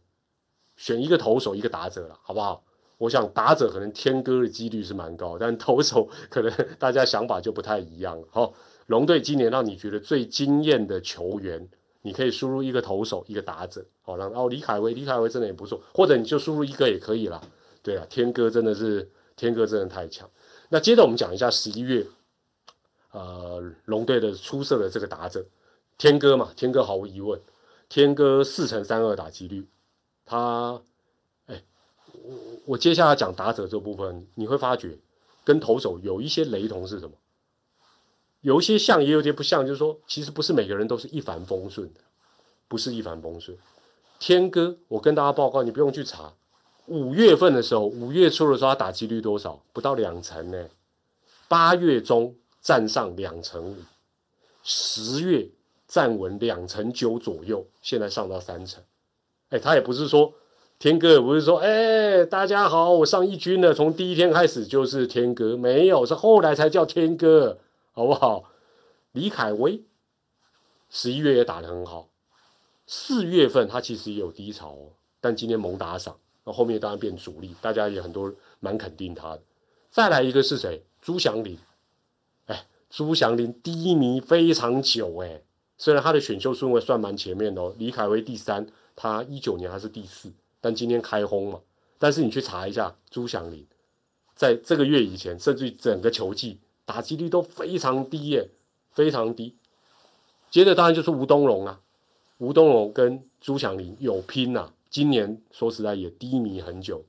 [0.77, 2.63] 选一个投手，一个打者了，好不好？
[2.99, 8.27] 我想打者可能天哥的几率是蛮高，但投手 可能大家想法就不太一样了。
[8.29, 8.53] 好，
[8.85, 11.67] 龙队今年让你觉得最惊艳的球员，
[12.05, 13.83] 你可以输入一个投手，一个打者。
[14.03, 17.41] 好，让哦李凯威，李凯威真的也不错，或者你就输入一个也可以了。
[17.81, 20.29] 对啊，天哥真的是天哥，真的太强。
[20.69, 22.05] 那接着我们讲一下十一月，
[23.09, 25.43] 呃，龙队的出色的这个打者，
[25.97, 27.41] 天哥嘛，天哥毫无疑问，
[27.89, 29.65] 天哥四乘三二打击率，
[30.25, 30.79] 他。
[31.47, 31.63] 哎
[32.11, 32.33] 我
[32.65, 34.95] 我接下来讲打者这部分，你会发觉
[35.43, 37.15] 跟投手有一些雷同是什么？
[38.45, 39.65] 有一些像，也有些不像。
[39.65, 41.99] 就是说，其实不是每个人都是一帆风顺的，
[42.67, 43.57] 不是一帆风顺。
[44.19, 46.31] 天哥，我跟大家报告，你不用去查。
[46.85, 49.59] 五月份的时候，五月初的时候，他打击率多少？
[49.73, 50.67] 不到两成呢。
[51.47, 53.77] 八月中站上两成五，
[54.63, 55.47] 十月
[55.87, 58.83] 站稳两成九左右，现在上到三成。
[59.49, 60.31] 哎，他也不是说。
[60.77, 67.57] 天哥也不是说，哎，大家好，我上一军了，从第一天开始就是天哥，没有，是后来才叫天哥，
[67.95, 68.51] 好不好？
[69.13, 69.81] 李凯威
[70.89, 72.09] 十一月也打得很好，
[72.85, 79.41] 四月份他其实也有低潮哦，但今天猛打赏，那后面当然变主力，大家也很多蛮肯定他的。
[79.89, 80.83] 再来一个是谁？
[81.01, 81.57] 朱祥林，
[82.47, 85.41] 哎，朱祥林低迷非常久，哎，
[85.77, 90.29] 虽然他的选秀顺位算蛮前面的哦，李凯威第三，他一九年还是第四。
[90.59, 91.61] 但今天开轰嘛？
[91.97, 93.65] 但是你去查一下朱祥林，
[94.35, 98.49] 在这个月以前，甚至于整个球季打击率都非常低耶，
[98.91, 99.55] 非常低。
[100.49, 101.81] 接着当然就是吴东荣啊，
[102.37, 104.71] 吴东荣跟朱祥林有拼呐。
[104.89, 107.03] 今年说实在也低迷很久，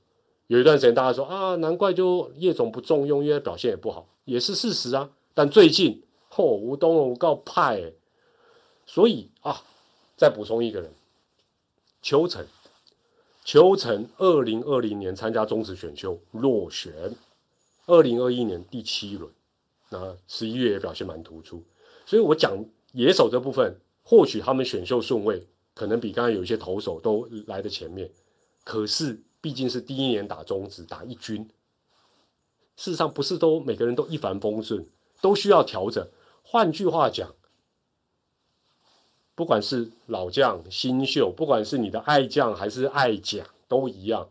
[0.47, 5.09] 有一段时间大家说啊，难怪就叶总不重用，因为表现也不好，也是事实啊。
[5.33, 7.93] 但最近，嚯，吴东荣告派，
[8.85, 9.63] 所以啊，
[10.17, 10.91] 再补充一个人，
[12.01, 12.45] 邱成，
[13.45, 17.15] 邱成二零二零年参加中职选秀落选，
[17.85, 19.31] 二零二一年第七轮，
[19.89, 21.63] 那十一月也表现蛮突出，
[22.05, 25.47] 所以我讲野手这部分，或许他们选秀顺位。
[25.73, 28.09] 可能比刚刚有一些投手都来的前面，
[28.63, 31.47] 可是毕竟是第一年打中职打一军，
[32.75, 34.83] 事实上不是都每个人都一帆风顺，
[35.21, 36.03] 都需要调整。
[36.41, 37.35] 换句话讲，
[39.35, 44.27] 不管是老将新秀，不管是你的爱将还是爱将，都一样，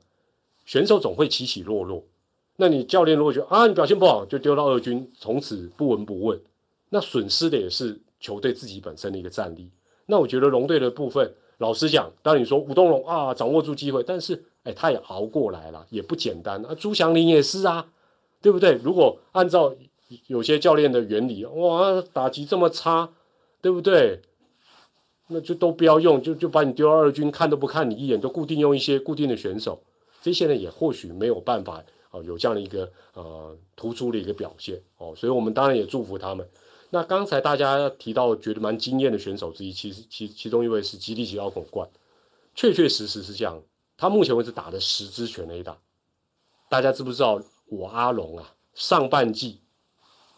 [0.64, 2.02] 选手总会起起落落。
[2.56, 6.40] 那你教练如果觉得啊你表现不好，就丢到二军，从此不闻不问，
[6.88, 9.70] 那损失的也是球队自己本身的一个战力。
[10.06, 16.74] 那我觉得龙队的部分，老实讲，当你说吴东龙啊，掌握住机会，但是哎，他也熬过来了，也不简单啊。
[16.74, 17.86] 朱祥林也是啊，
[18.40, 18.74] 对不对？
[18.82, 19.74] 如果按照
[20.28, 23.10] 有些教练的原理，哇，打击这么差，
[23.60, 24.20] 对不对？
[25.28, 29.82] 那就都不要用，就就把你丢到二军，看都不看你一眼，就固定用一些固定的选手。
[30.22, 31.82] 这些人也或许没有办法
[32.22, 36.48] 有这样的一个呃突出的一个表现哦，所以我们当然也祝福他们。
[36.90, 41.88] 那刚才大家提到觉得蛮惊艳的选手之一，其实其其中一位是吉利吉奥孔冠，
[42.54, 43.60] 确确实实是这样。
[43.96, 45.76] 他目前为止打的十支全垒打，
[46.68, 47.42] 大家知不知道？
[47.68, 49.60] 我阿龙啊，上半季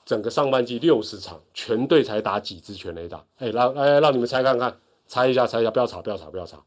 [0.07, 3.23] 整个上半季六十场，全队才打几支全垒打？
[3.37, 6.65] 哎，来来让你们猜看看，猜一下，猜一下，不要吵，不要吵，不要吵。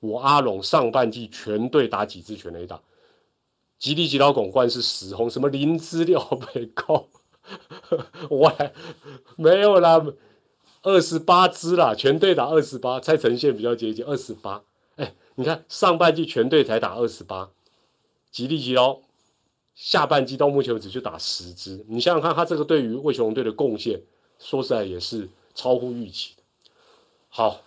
[0.00, 2.80] 我阿龙上半季全队打几支全垒打？
[3.78, 7.06] 吉利吉奥孔冠是十轰，什么零支六倍高？
[8.28, 8.72] 我还
[9.36, 10.04] 没有啦，
[10.82, 14.62] 二十八支啦，全队打二十八，蔡成线比较接近二十八。
[14.96, 17.50] 哎，你看上半季全队才打二十八，
[18.30, 19.00] 吉利吉哦，
[19.74, 21.84] 下半季到目前为止就打十支。
[21.88, 24.02] 你想想看，他这个对于魏雄队的贡献，
[24.38, 26.42] 说实在也是超乎预期的。
[27.28, 27.60] 好，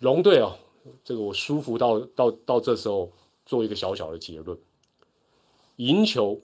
[0.00, 0.56] 龙队哦，
[1.04, 3.12] 这个我舒服到到到这时候
[3.44, 4.58] 做一个小小的结论：
[5.76, 6.40] 赢球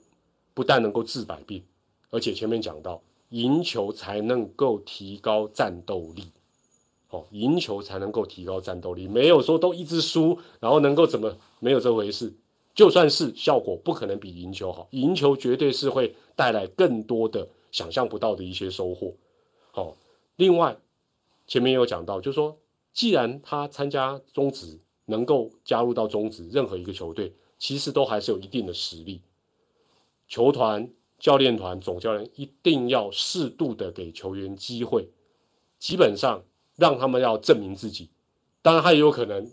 [0.53, 1.63] 不但能够治百病。
[2.09, 6.25] 而且前面讲到，赢球才能够提高战斗力，
[7.09, 12.31] 哦，赢球才能够提高战斗力，没有说都一直输，然后能够怎么没有这回事。
[12.75, 19.13] 就算是效果不可能比赢球好，赢球绝对是会带来更多的想象不到的一些收获。
[19.71, 19.95] 好，
[20.35, 20.77] 另外
[21.47, 22.57] 前面有讲到，就是说，
[22.93, 29.21] 既然他参加中职，能够加入到中职任何一个球队，其实都还是有一定的实力，
[30.27, 30.89] 球团。
[31.17, 35.07] 教练团总教练一定要适度的给球员机会，
[35.79, 36.43] 基本上
[36.75, 38.09] 让他们要证明自己。
[38.61, 39.49] 当然，他也有可能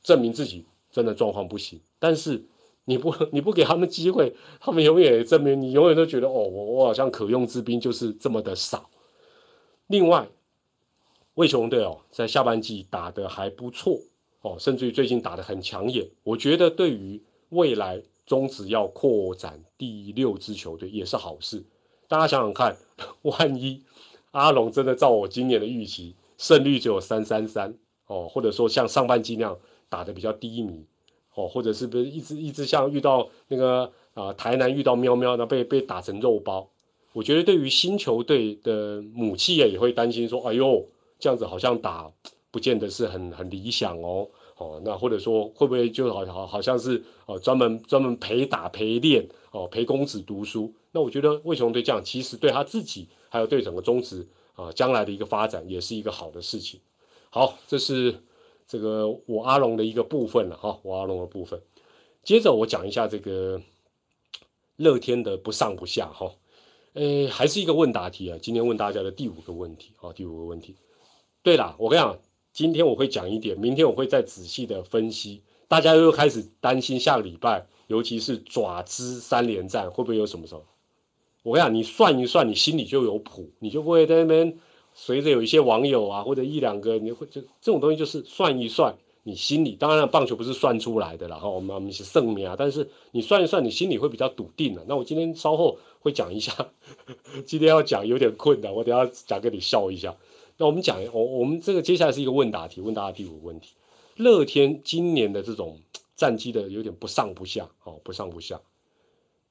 [0.00, 1.80] 证明自己真的状况不行。
[1.98, 2.44] 但是
[2.84, 8.88] 你不你不给他们机会，他们永远证明你永远都觉得哦，我我好像可用之兵就是这么的少。
[9.88, 10.28] 另外，
[11.34, 13.98] 魏雄队哦，在下半季打得还不错
[14.42, 16.08] 哦，甚至于最近打得很抢眼。
[16.22, 18.02] 我觉得对于未来。
[18.26, 21.64] 中职要扩展第六支球队也是好事，
[22.08, 22.76] 大家想想看，
[23.22, 23.82] 万一
[24.32, 27.74] 阿龙真的照我今年的预期，胜率只有三三三
[28.06, 29.58] 哦，或者说像上半季那样
[29.88, 30.84] 打的比较低迷
[31.32, 36.68] 哦，或者是不是一直一直像遇到那个啊台南遇到喵喵那被被打成肉包，
[37.14, 40.86] 我觉得对于新球队的母企业也会担心说，哎呦
[41.18, 42.12] 这样子好像打
[42.50, 44.28] 不见得是很很理想哦。
[44.58, 50.74] 哦，那或者说会不会就好好好像是哦专门专门陪打陪练哦陪公子读书？
[50.90, 56.80] 那我觉得魏雄对这样其实对他自己还有对整个中职啊将来的一个发展也是一个好的事情。
[57.30, 58.20] 好，这是
[58.66, 61.62] 这个我阿龙的一个部分了哈，我阿龙的部分。
[62.24, 63.62] 接着我讲一下这个
[64.76, 66.32] 乐天的不上不下哈，
[66.94, 70.74] 呃，还是一个问答题啊，今天问大家的第五个问题啊，第五个问题。
[71.44, 72.18] 对了，我跟你讲。
[72.52, 75.42] 今天我会讲一点，明天我会再仔细的分析。
[75.68, 80.64] 大家又开始担心下个礼拜，尤其是爪子三连战会不会有什么时候？
[81.42, 84.58] 我跟你讲，你算一算，你心里就有谱，你就不会在那边
[84.92, 94.84] 随着有一些网友啊，或者一两个，你会就这种东西就是算一算，你心里当然棒球不是算出来的，然后我们我们是圣命啊，但是你算一算，你心里会比较笃定的。
[94.88, 96.52] 那我今天稍后会讲一下，
[97.46, 100.16] 今天要讲有点困难，我等下讲给你笑一下。
[100.60, 103.74] 那我们讲，我我们这个接下来是一个问答题，问大家第五个问题：
[104.16, 105.80] 乐天今年的这种
[106.16, 108.60] 战绩的有点不上不下，哦，不上不下，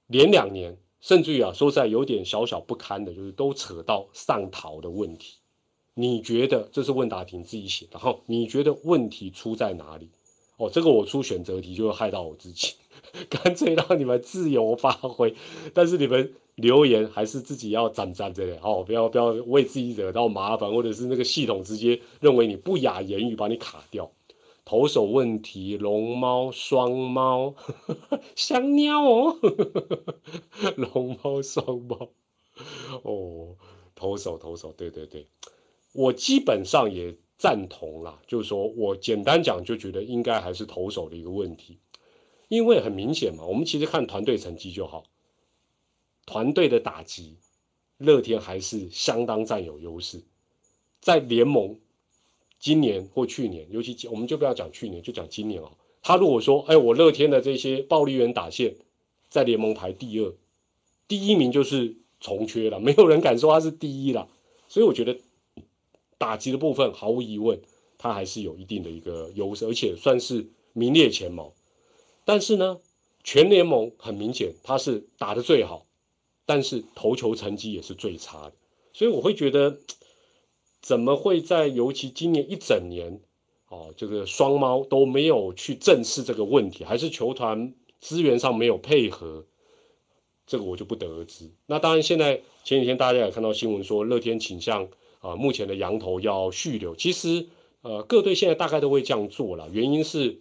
[0.07, 5.37] 连两年，甚至于啊，说实在有点小小不堪的，就是都扯到上逃的问题，
[5.93, 10.09] 你觉得这是问答题你自己写，然后你觉得问题出在哪里？
[10.57, 12.73] 哦，这个我出选择题就会害到我自己，
[13.29, 15.33] 干脆让你们自由发挥，
[15.73, 24.11] 但是你们留言还是自己要攒攒着的哦，不要不要为自己惹到麻烦，或者是那个系统直接认为你不雅言语把你卡掉。
[24.65, 27.55] 投手问题，龙猫、双猫、
[28.35, 29.37] 香喵哦，
[30.75, 32.09] 龙猫、双猫
[33.03, 33.55] 哦，
[33.95, 35.27] 投手投手，对对对，
[35.93, 37.15] 我基本上也。
[37.39, 41.77] 赞同啦，就是说我简单讲，就觉得应该还是投手的一个问题，
[42.47, 45.05] 因为很明显嘛，我们其实看团队成绩就好，
[46.25, 47.35] 团队的打击，
[47.97, 50.23] 乐天还是相当占有优势，
[50.99, 51.79] 在联盟
[52.59, 58.75] 今年或去年，尤其我们就不要讲去年，就讲今年哦，他如果说，哎，我乐天的这些暴力员打线
[59.29, 60.33] 在联盟排第二，
[61.07, 64.27] 第一名就是重缺了，没有人敢说他是第一了，
[64.67, 65.17] 所以我觉得。
[66.19, 67.61] 打击的部分毫无疑问，
[67.99, 71.53] 他还是有一定的一个优势，而且算是名列前茅。
[72.27, 72.77] 但是呢，
[73.23, 75.85] 全联盟很明显他是打的最好，
[76.45, 78.53] 但是投球成绩也是最差的。
[78.91, 79.77] 所以我会觉得，
[80.81, 83.21] 怎么会在尤其今年一整年，
[83.69, 89.45] 哦，这个双猫都没有去正视这个问题，还是球团资源上没有配合，
[90.45, 91.49] 这个我就不得而知。
[91.65, 94.89] 那当然，现在前几天大家也看到新闻说，乐天倾向。
[95.19, 97.47] 啊，目前的羊头要续留，其实
[97.81, 100.39] 呃各队现在大概都会这样做了，原因是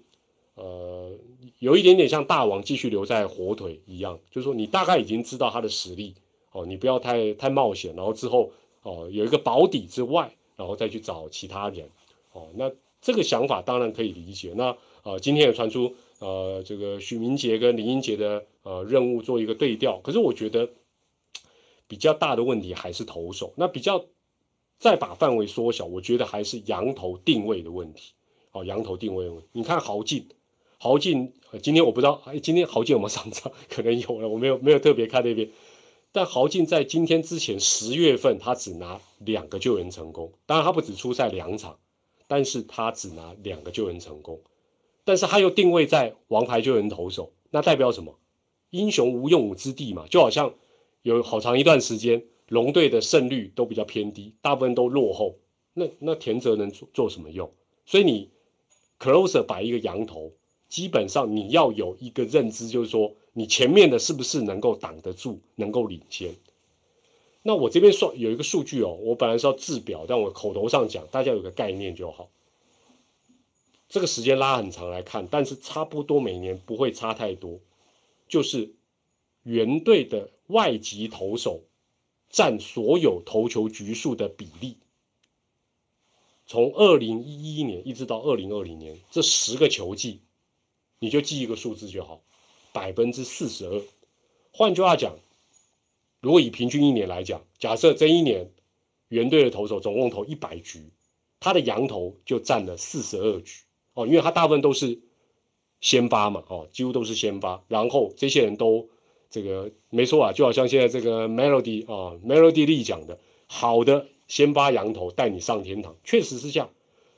[0.57, 1.12] 呃
[1.61, 6.14] 有一点点像大王继续留在火腿一样，就是说你大概已经知道他的实力
[6.53, 8.51] 哦，你不要太太冒险，然后之后
[8.83, 11.88] 哦有一个保底之外，然后再去找其他人
[12.33, 14.53] 哦，那这个想法当然可以理解。
[14.57, 20.69] 那呃今天也传出呃这个许明杰跟林英杰的呃任务做一个对调，可是我觉得
[21.87, 24.05] 比较大的问题还是投手，那比较。
[24.79, 28.12] 再把范围缩小，我觉得还是羊头定位的问题。
[28.53, 30.29] 哦，羊头定位问题，你看豪进，
[30.79, 33.51] 豪进，今天我不知道，哎，今天豪进有没有上场？
[33.69, 35.49] 可能有了，我没有没有特别看那边。
[36.12, 40.33] 但豪进在今天之前十月份，他只拿两个救援成功。
[40.47, 41.79] 当然，他不止出赛两场，
[42.27, 44.41] 但是他只拿两个救援成功。
[45.05, 48.19] 但是他又定位在王牌救援投手，那代表什么？
[48.71, 50.55] 英雄无用武之地嘛，就好像
[51.03, 52.25] 有好长一段时间。
[52.49, 55.37] 龙队的胜率都比较偏低，大部分都落后。
[55.75, 57.51] 那那田泽能做做什么用？
[57.85, 58.31] 所以你
[59.01, 60.33] closer 摆一个羊头，
[60.68, 66.35] 基本上你要有一个认知，就是说你前面的是不是能够挡得住，能够领先。
[67.42, 72.29] 那我这边说有一个数据哦，我本来是要制表，但我口头上讲，大家有个概念就好。
[73.88, 77.61] 这个时间拉很长来看，但是差不多每年不会差太多，
[78.29, 78.74] 就是
[79.42, 81.62] 原队的外籍投手。
[82.29, 84.76] 占所有投球局数的比例，
[86.44, 90.18] 从二零一一年一直到二零二零年这十个球季，
[90.99, 92.23] 你就记一个数字就好，
[92.73, 93.83] 百分之四十二。
[94.53, 95.17] 换句话讲，
[96.21, 98.51] 如果以平均一年来讲，假设这一年
[99.09, 100.91] 原队的投手总共投一百局，
[101.41, 103.63] 他的羊头就占了四十二局
[103.95, 105.01] 哦，因为他大部分都是
[105.81, 108.89] 先发嘛，哦，几乎都是先发，然后这些人都。
[109.29, 113.19] 这个没错啊，就好像现在这个 Melody 啊，Melody 力讲的，
[113.49, 116.71] 好的先发羊头带你上天堂，确实是这样。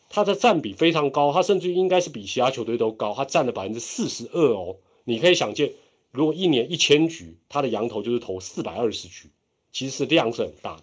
[0.09, 4.77] 他的占比非常高，他甚至应该是比其他球队都高，他占了百分之四十二哦。
[5.05, 5.73] 你可以想见，
[6.11, 9.31] 如果一年一千局，他的羊头就是投四百二十局，
[9.73, 10.83] 其实量是很大。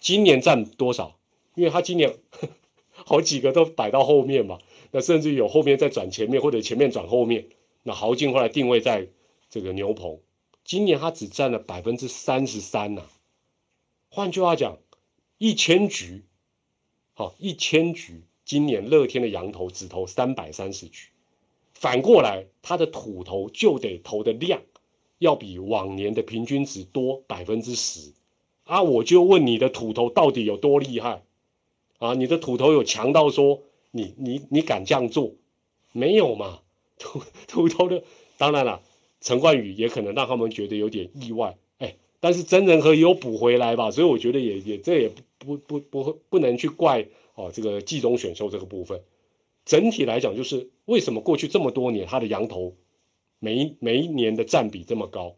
[0.00, 1.18] 今年占多少？
[1.54, 2.16] 因为他今年
[2.92, 4.58] 好几个都摆到后面嘛，
[4.90, 7.48] 那甚至有后面再转前面，或者前面转后面。
[7.82, 9.08] 那豪进后来定位在
[9.50, 10.20] 这个牛棚。
[10.64, 13.02] 今年他只占了百分之三十三呐，
[14.08, 14.78] 换句话讲，
[15.38, 16.24] 一千局，
[17.14, 18.22] 好一千局，
[18.52, 21.08] 今年乐天的羊头只投三百三十局，
[21.72, 24.60] 反过来他的土头就得投的量，
[25.16, 28.12] 要比往年的平均值多百分之十，
[28.64, 31.22] 啊，我就问你的土头到底有多厉害，
[31.96, 35.32] 啊，你的土头有强到说你你你敢这样做？
[35.92, 36.58] 没有嘛，
[36.98, 38.04] 土土头的，
[38.36, 38.82] 当然了。
[39.22, 47.06] 陈冠宇也可能让他们觉得有点意外，哎，但是真人和也有补回来吧，所以我觉得也也这也不不不不不能去怪
[47.42, 49.02] 哦这个季中选秀这个部分，
[49.64, 52.76] 整体来讲就是为什么过去这么多年他的羊头
[53.38, 55.34] 每每一年的占比这么高，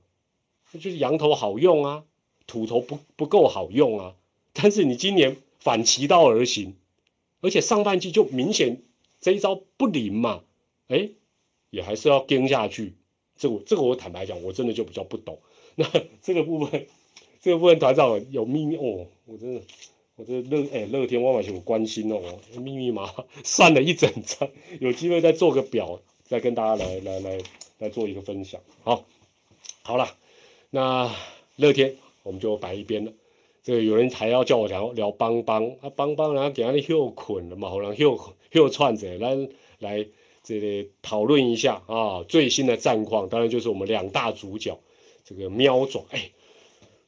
[0.73, 2.05] 就是羊头好用啊，
[2.47, 4.15] 土头不不够好用啊，
[4.53, 6.75] 但是你今年反其道而行，
[7.41, 8.83] 而且上半季就明显
[9.21, 10.43] 这一招不灵嘛，
[10.89, 11.11] 哎，
[11.71, 12.95] 也还是要跟下去。
[13.37, 15.41] 这个这个我坦白讲，我真的就比较不懂。
[15.75, 15.85] 那
[16.23, 16.87] 这个部分，
[17.41, 19.61] 这个部分团长有秘密哦，我真的
[20.17, 22.21] 我这乐哎乐天万万有关心哦，
[22.57, 24.49] 密密麻麻算了一整张，
[24.79, 27.39] 有机会再做个表，再跟大家来来来
[27.79, 28.61] 来做一个分享。
[28.85, 29.05] 好，
[29.83, 30.17] 好了，
[30.71, 31.13] 那
[31.57, 33.13] 乐天我们就摆一边了。
[33.65, 38.17] 这个有人还要叫我聊聊邦邦啊，邦邦然后给他的又捆了嘛，好让休
[38.53, 39.37] 休串着来
[39.81, 40.07] 来
[40.45, 44.79] 这里讨论一下啊最新的战况，当然就是我们两大主角
[45.25, 46.31] 这个喵爪哎。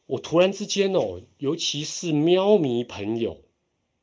[0.07, 3.43] 我突然之间哦，尤其是喵迷朋友，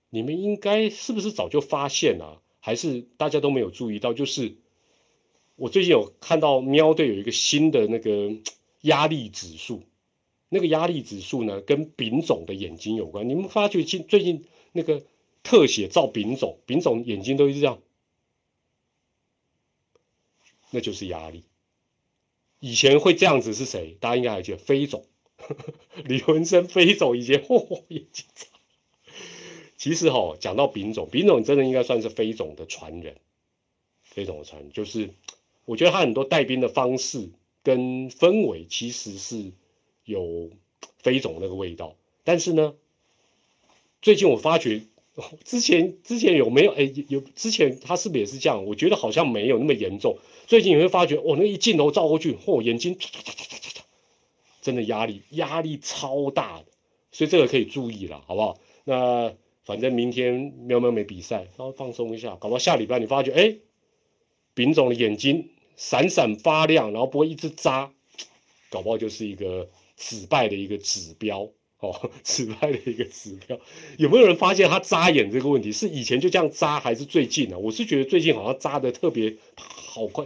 [0.09, 4.13] 你们应该是不是早就发现了，还是大家都没有注意到？
[4.13, 4.55] 就是
[5.55, 8.31] 我最近有看到喵队有一个新的那个
[8.81, 9.83] 压力指数，
[10.49, 13.29] 那个压力指数呢，跟丙种的眼睛有关。
[13.29, 15.03] 你们发觉近最近那个
[15.41, 17.79] 特写照丙种，丙种眼睛都是这样，
[20.71, 21.43] 那就是压力。
[22.59, 23.95] 以前会这样子是谁？
[24.01, 25.05] 大家应该还记得飞种。
[26.05, 28.47] 李文生飞走一些，嚯，眼睛长。
[29.77, 33.17] 其实哈，讲到丙种，丙种真的应该算是飞种的传人。
[34.03, 35.09] 飞种的传人，就是
[35.65, 37.29] 我觉得他很多带兵的方式
[37.63, 39.51] 跟氛围，其实是
[40.05, 40.49] 有
[40.99, 41.95] 飞种那个味道。
[42.23, 42.75] 但是呢，
[44.01, 44.83] 最近我发觉，
[45.43, 46.71] 之前之前有没有？
[46.73, 48.63] 哎，有之前他是不是也是这样？
[48.65, 50.17] 我觉得好像没有那么严重。
[50.47, 52.97] 最近你会发觉，哦，那一镜头照过去，嚯，眼睛。
[54.63, 56.65] 真的压力压力超大的，
[57.11, 58.57] 所以这个可以注意了，好不好？
[58.85, 59.31] 那
[59.65, 60.33] 反正明天
[60.65, 63.55] 喵喵没比赛，稍微放松一下，搞到下礼拜你发觉，哎，
[64.53, 67.91] 丙总的眼睛闪闪发亮，然后不会一直扎，
[68.69, 71.49] 搞不好就是一个止败的一个指标
[71.79, 73.59] 哦，止败的一个指标。
[73.97, 77.59] 有没有人发现他扎眼这个问题是以前就这样扎，还是最近呢？
[77.59, 80.25] 我是觉得最近好像扎的特别好快，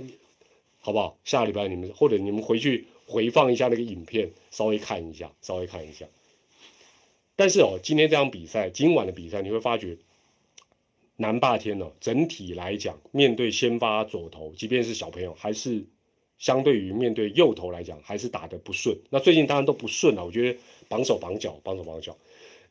[0.80, 1.18] 好不好？
[1.24, 2.88] 下礼拜你们或者你们回去。
[3.08, 6.06] 回放一下那个影片，稍微看一下，稍微看一下。
[7.38, 9.98] 但是哦，今天这场比赛，今晚的比赛，你会发觉
[11.16, 15.86] 南霸天哦，整体来讲，面对先发左投，即便是小朋友，还是
[16.38, 18.98] 相对于面对右投来讲，还是打得不顺。
[19.10, 22.18] 那最近当然都不顺了，我觉得绑手绑脚，绑手绑脚。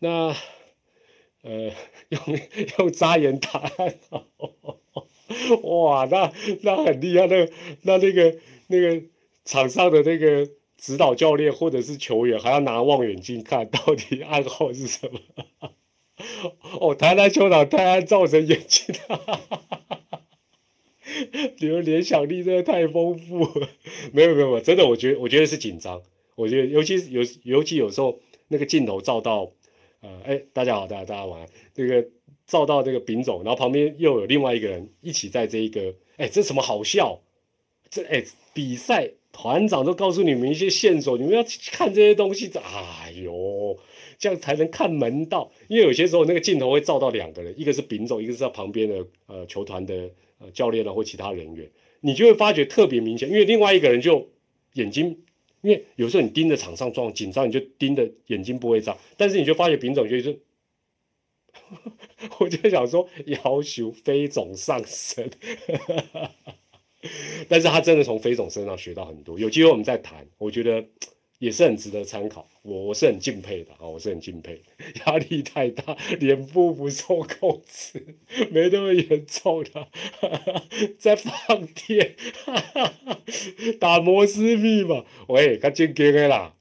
[0.01, 0.37] 那
[1.43, 1.73] 呃，
[2.11, 2.21] 用
[2.79, 3.63] 用扎眼打，
[5.63, 6.31] 哇，那
[6.63, 7.49] 那很厉害，那
[7.83, 9.03] 那那个那个。
[9.47, 15.21] 场上的那个指导教练或者是球员还要拿望远镜看到底暗号是什么？
[16.81, 18.95] 哦，台南球场太暗，造成眼睛。
[21.59, 23.69] 你们联想力真的太丰富 了。
[24.13, 26.03] 没有没有没有，真的，我觉得我觉得是紧张。
[26.35, 28.19] 我觉得尤其有尤其有时候
[28.49, 29.53] 那个镜头照到，
[30.01, 31.49] 呃，哎，大家好，大家大家晚安。
[31.73, 32.07] 这个
[32.47, 37.21] 照到这个丙总，然后旁边又有另外一个人一起在这一个，哎，这什么好笑？
[37.89, 39.13] 这哎比赛。
[39.39, 42.51] 团长都告诉你们一些线索，你们要看这些东西。
[42.55, 43.79] 哎呦，
[44.19, 45.53] 这样才能看门道。
[45.69, 51.71] 因为有些时候那个镜头会照到两个人，一个是丙总，一个是在旁边的呃球团的呃教练啊或其他人员，
[52.01, 53.29] 你就会发觉特别明显。
[53.29, 54.27] 因为另外一个人就
[54.73, 55.09] 眼睛，
[55.61, 60.41] 因为有时候你盯着场上状紧张，你就盯着眼睛不会眨，但是你就发觉丙总就是，
[62.41, 65.31] 我就想说，要求飞总上身。
[67.49, 70.85] 但是他真的从飞总身上学到很多，有机会我们再谈，我觉得
[71.39, 72.49] 也是很值得参考。
[72.63, 74.63] 我我是很敬佩的啊，我是很敬佩。
[75.05, 78.17] 压力太大，脸部不受控制，
[78.51, 79.89] 没那么严重的，
[80.99, 82.17] 在放电，
[83.79, 85.05] 打摩斯密码。
[85.29, 86.55] 喂，他进 K 的啦，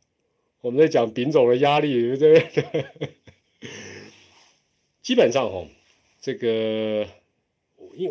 [0.61, 2.85] 我们在讲丙总的压力，对不对？
[5.01, 5.67] 基本上哦，
[6.19, 7.07] 这个。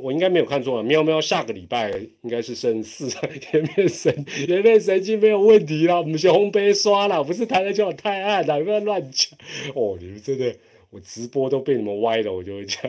[0.01, 1.91] 我应该没有看错啊，喵喵下个礼拜
[2.23, 3.09] 应该是升四，
[3.53, 9.39] 颜面神颜面神经没有问题啦，我们是红杯刷了，不是台篮球太暗了，不要乱讲
[9.75, 10.57] 哦，你们真的
[10.91, 12.83] 我直播都被你们歪了，我就会讲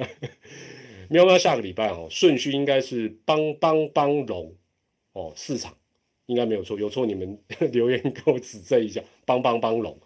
[1.10, 4.56] 喵喵下个礼拜哦，顺序应该是帮帮帮龙
[5.14, 5.76] 哦四场
[6.26, 7.38] 应该没有错，有错你们
[7.72, 10.00] 留言给我指正一下，帮帮帮龙，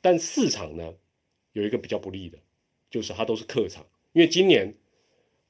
[0.00, 0.94] 但四场呢
[1.52, 2.38] 有一个比较不利的，
[2.90, 4.74] 就是它都是客场，因为今年。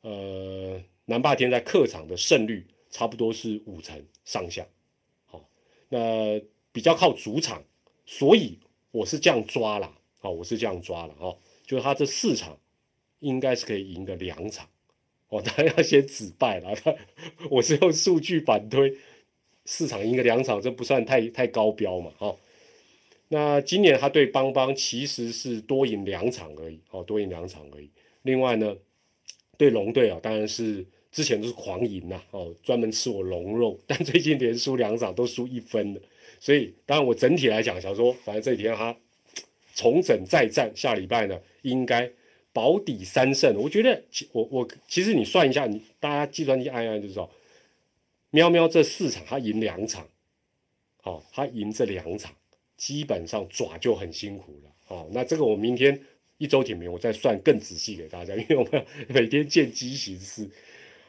[0.06, 4.64] 呃，南霸天在客场的胜率差不多是五成上下，
[5.24, 5.48] 好，
[5.88, 6.40] 那
[6.70, 7.64] 比较靠主场，
[8.04, 8.60] 所以
[8.92, 11.36] 我是这样抓了，好，我是这样抓了，哦，
[11.66, 12.56] 就是他这四场
[13.18, 14.68] 应该是可以赢个两场，
[15.28, 16.72] 哦，他要先止败了，
[17.50, 18.96] 我是用数据反推，
[19.64, 22.38] 四场赢个两场，这不算太太高标嘛，哦，
[23.26, 27.90] 那今年他对邦邦其实是多赢两场而已，哦，多赢两场而已，
[28.22, 28.76] 另外呢。
[29.56, 33.78] 对龙队啊，当然是之前都是狂赢呐，哦，专门吃我龙肉。
[33.86, 36.00] 但最近连输两场都输一分的，
[36.38, 38.96] 所以当然我整体来讲，想说，反正这几天他
[39.74, 42.10] 重整再战，下礼拜呢应该
[42.52, 47.30] 保底三胜，我觉得其我我其实你算一下，你大家计算机按一按就知道，
[48.30, 50.06] 喵喵这四场他赢两场，
[51.02, 52.34] 好，他赢这两场，
[52.76, 55.98] 基本上爪就很辛苦了，好，那这个我明天
[56.38, 60.48] 一周点名我再算更仔细给大家，因为我们每天见机行事。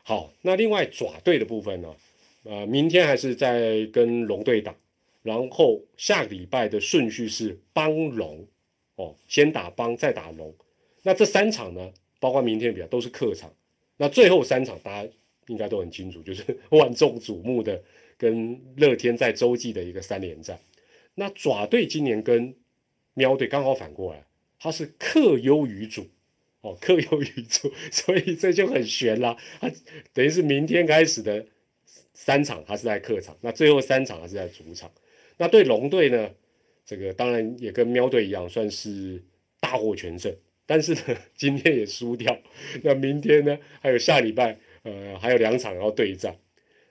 [0.03, 1.95] 好，那另外爪队的部分呢，
[2.43, 4.75] 呃，明天还是在跟龙队打。
[5.23, 8.47] 然后下个礼拜的顺序是帮龙，
[8.95, 10.55] 哦，先打帮再打龙。
[11.03, 13.53] 那这三场呢，包括明天比赛都是客场。
[13.97, 15.11] 那最后三场大家
[15.47, 17.83] 应该都很清楚，就是 万众瞩目的
[18.17, 20.57] 跟乐天在洲际的一个三连战。
[21.15, 22.55] 那爪队今年跟
[23.13, 24.23] 喵队刚好反过来，
[24.59, 26.07] 他是客优于主，
[26.61, 29.37] 哦，客优于主， 所以这就很悬啦。
[29.59, 29.71] 他
[30.13, 31.45] 等于是明天开始的
[32.13, 34.91] 三场，他是在客场，那最后三场他是在主场。
[35.37, 36.31] 那对龙队呢？
[36.85, 39.21] 这个当然也跟喵队一样，算是
[39.59, 40.33] 大获全胜。
[40.65, 42.37] 但是呢，今天也输掉。
[42.81, 43.57] 那明天呢？
[43.81, 46.35] 还有下礼拜，呃，还有两场要对战。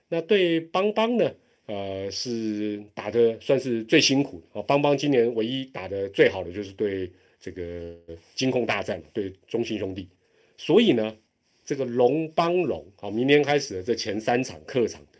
[0.09, 1.31] 那对邦邦呢？
[1.65, 4.45] 呃，是打的算是最辛苦的。
[4.53, 7.95] 哦，邦邦今年唯一打的最好的就是对这个
[8.35, 10.09] 金控大战，对中信兄弟。
[10.57, 11.17] 所以呢，
[11.65, 15.19] 这个龙邦龙，好，明天开始的这前三场客场的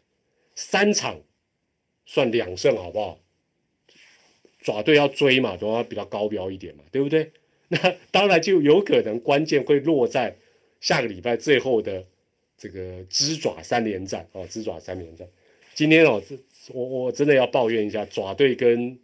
[0.56, 1.20] 三场。
[2.10, 3.20] 算两胜好不好？
[4.62, 7.30] 爪队要追嘛，总要比较高标一点嘛，对不对？
[7.68, 10.34] 那当然就有可能关键会落在
[10.80, 12.02] 下个礼拜最后的
[12.58, 15.28] 这个鸡爪三连战哦，鸡爪三连战。
[15.76, 16.38] 今天哦，这
[16.74, 18.98] 我我真的要抱怨一下，爪队跟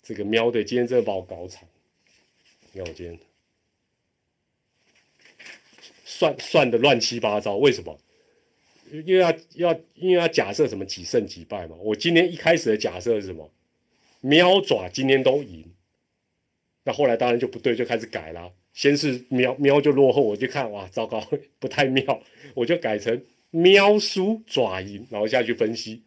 [0.00, 1.68] 这个喵队今天真的把我搞惨。
[2.74, 3.18] 你看我今天
[6.04, 7.98] 算算的乱七八糟，为什么？
[8.90, 13.50] 因为要要因为要假设什么几胜几败嘛，我今天一开始的假设是什么？
[14.20, 15.64] 喵爪今天都赢，
[16.82, 18.52] 那后来当然就不对，就开始改了。
[18.72, 21.24] 先是喵喵就落后，我就看哇，糟糕，
[21.60, 22.22] 不太妙，
[22.54, 26.02] 我就改成喵输爪赢，然后下去分析。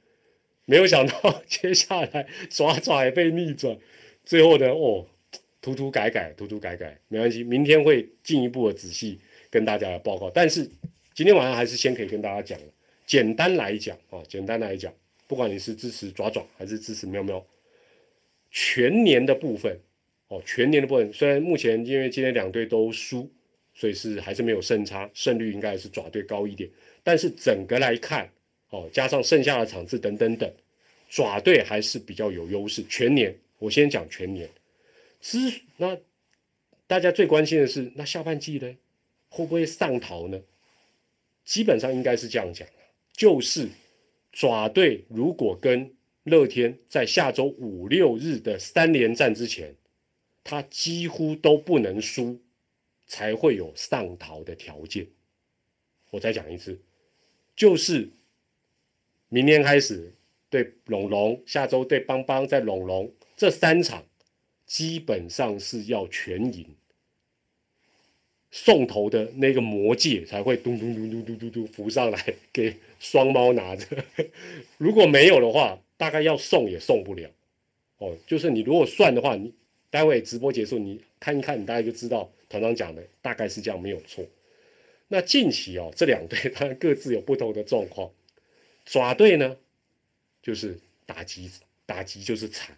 [0.65, 3.77] 没有想到 接下来爪爪也被逆转，
[4.25, 5.07] 最后呢，哦，
[5.67, 10.29] 涂涂改改，涂涂改改，没关系，明天会进一步的仔细跟大家来报告。
[10.29, 10.65] 但是
[11.13, 12.57] 今天晚上还是先可以跟大家讲
[13.05, 14.93] 简单来讲啊，简单来讲，
[15.27, 17.45] 不管你是支持爪爪还是支持喵喵，
[18.49, 19.77] 全年的部分
[20.29, 23.29] 哦，全年的部分虽然目前因为今天两队都输，
[23.73, 26.69] 所以是还是没有胜差，胜率应该是爪队高一点。
[27.03, 28.29] 但是整个来看
[28.69, 30.49] 哦，加上剩下的场次等等等，
[31.09, 32.81] 爪队还是比较有优势。
[32.87, 34.49] 全年我先讲全年，
[35.27, 35.97] 之那
[36.87, 38.77] 大家最关心的是那下半季呢，
[39.27, 40.39] 会不会上逃呢？
[41.43, 42.65] 基本上应该是这样讲。
[43.11, 43.67] 就是
[44.31, 49.75] 爪队如果跟乐天在下周五六日的三连战之前，
[50.45, 52.39] 他几乎都不能输，
[53.05, 55.05] 才会有上逃的条件。
[56.09, 56.79] 我再讲一次，
[57.53, 58.09] 就是
[59.27, 60.15] 明天开始
[60.49, 64.06] 对龙龙，下周对邦邦，在龙龙这三场，
[64.67, 66.67] 基本上是要全赢。
[68.51, 73.85] 送头的那个魔戒才会咚咚咚咚咚咚咚浮上来给双猫拿着，
[74.77, 77.29] 如果没有的话，大概要送也送不了。
[77.97, 79.53] 哦，就是你如果算的话，你
[79.89, 84.25] 待会直播结束你看一看，你大概就知道团长讲的大概是这样，没有错。
[85.09, 88.11] 那近期哦，这两队当然各自有不同的状况。
[88.85, 89.57] 爪队呢，
[90.41, 91.51] 就是打击
[91.85, 92.75] 打击就是惨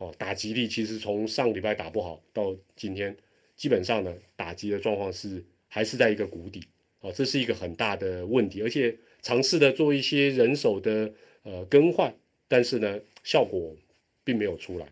[0.00, 3.16] 哦，打击力其实从上礼拜打不好到今天。
[3.54, 6.64] 基本上呢，打击的状况是还是在一个谷底，
[7.00, 12.14] 哦，这是一个很大的问题，而且尝试的做一些人手的呃更换，
[12.48, 13.76] 但是呢，效果
[14.24, 14.90] 并没有出来。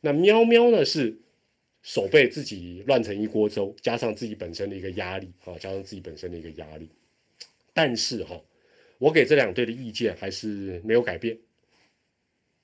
[0.00, 1.16] 那喵喵呢是
[1.82, 6.90] 手背自己乱成一锅粥，加上自己本身的一个压力啊，加上自己本身的一个压力。
[7.72, 8.42] 但是哈，
[8.98, 11.38] 我给这两队的意见还是没有改变，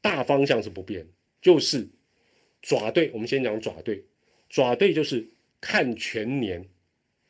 [0.00, 1.06] 大方向是不变，
[1.44, 1.86] 就是
[2.60, 4.02] 爪队，我们先讲爪队，
[4.48, 5.28] 爪队就是。
[5.66, 6.62] 看全年，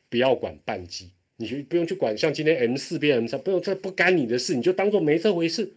[0.09, 2.19] 不要管半季，你就不用去管。
[2.19, 5.73] 像今天 M 四变 M 三，不用，这不干你的事，你就当做没这回事。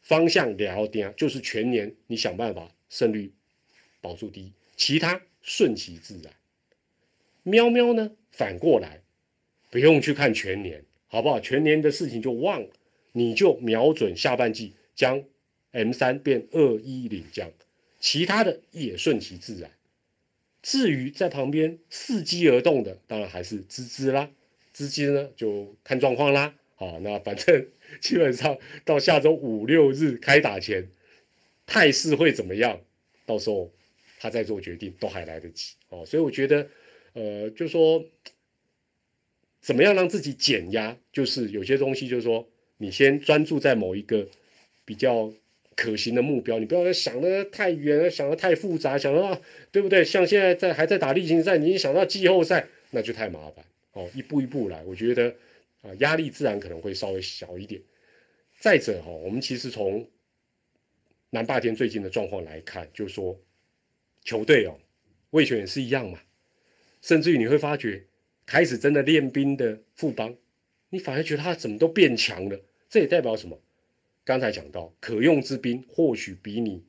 [0.00, 3.32] 方向聊点就是全年，你想办法胜率
[4.00, 6.32] 保住第一，其他顺其自然。
[7.42, 9.02] 喵喵呢，反过来，
[9.68, 11.40] 不用去看全年，好不好？
[11.40, 12.68] 全年的事情就忘了，
[13.10, 15.20] 你就瞄准下半季，将
[15.76, 17.50] M 三变二一零这样，
[18.00, 19.70] 其他的也顺其自然。
[20.62, 24.30] 至于在旁边伺机而动的，当然还是资资啦，
[24.72, 26.54] 资金呢就看状况啦。
[26.76, 27.68] 好，那反正
[28.00, 30.88] 基本上到下周五六日开打前，
[31.66, 32.80] 态势会怎么样，
[33.26, 33.70] 到时候
[34.18, 35.74] 他再做决定都还来得及。
[35.90, 36.68] 哦，所以我觉得，
[37.12, 38.04] 呃，就说
[39.60, 42.48] 怎么样让自己减压，就是有些东西就是说，
[42.78, 44.26] 你先专注在某一个
[44.84, 45.32] 比较
[45.76, 50.02] 可行的目标，你不要想的太远，想的太复杂，想到对不对？
[50.02, 53.62] 像现在在还在打例行赛，你一想到季后赛，那就太麻烦
[53.92, 54.08] 哦。
[54.14, 55.28] 一步一步来，我觉得
[55.82, 57.80] 啊，压力自然可能会稍微小一点。
[58.58, 60.08] 再者哈，我们其实从
[61.28, 63.38] 南霸天最近的状况来看，就说
[64.24, 64.78] 球队哦，
[65.30, 66.18] 魏权也是一样嘛。
[67.02, 68.02] 甚至于你会发觉，
[68.46, 70.34] 开始真的练兵的富邦，
[70.88, 72.58] 你反而觉得他怎么都变强了。
[72.88, 73.60] 这也代表什么？
[74.26, 76.82] 刚才讲到，可用之兵或许比你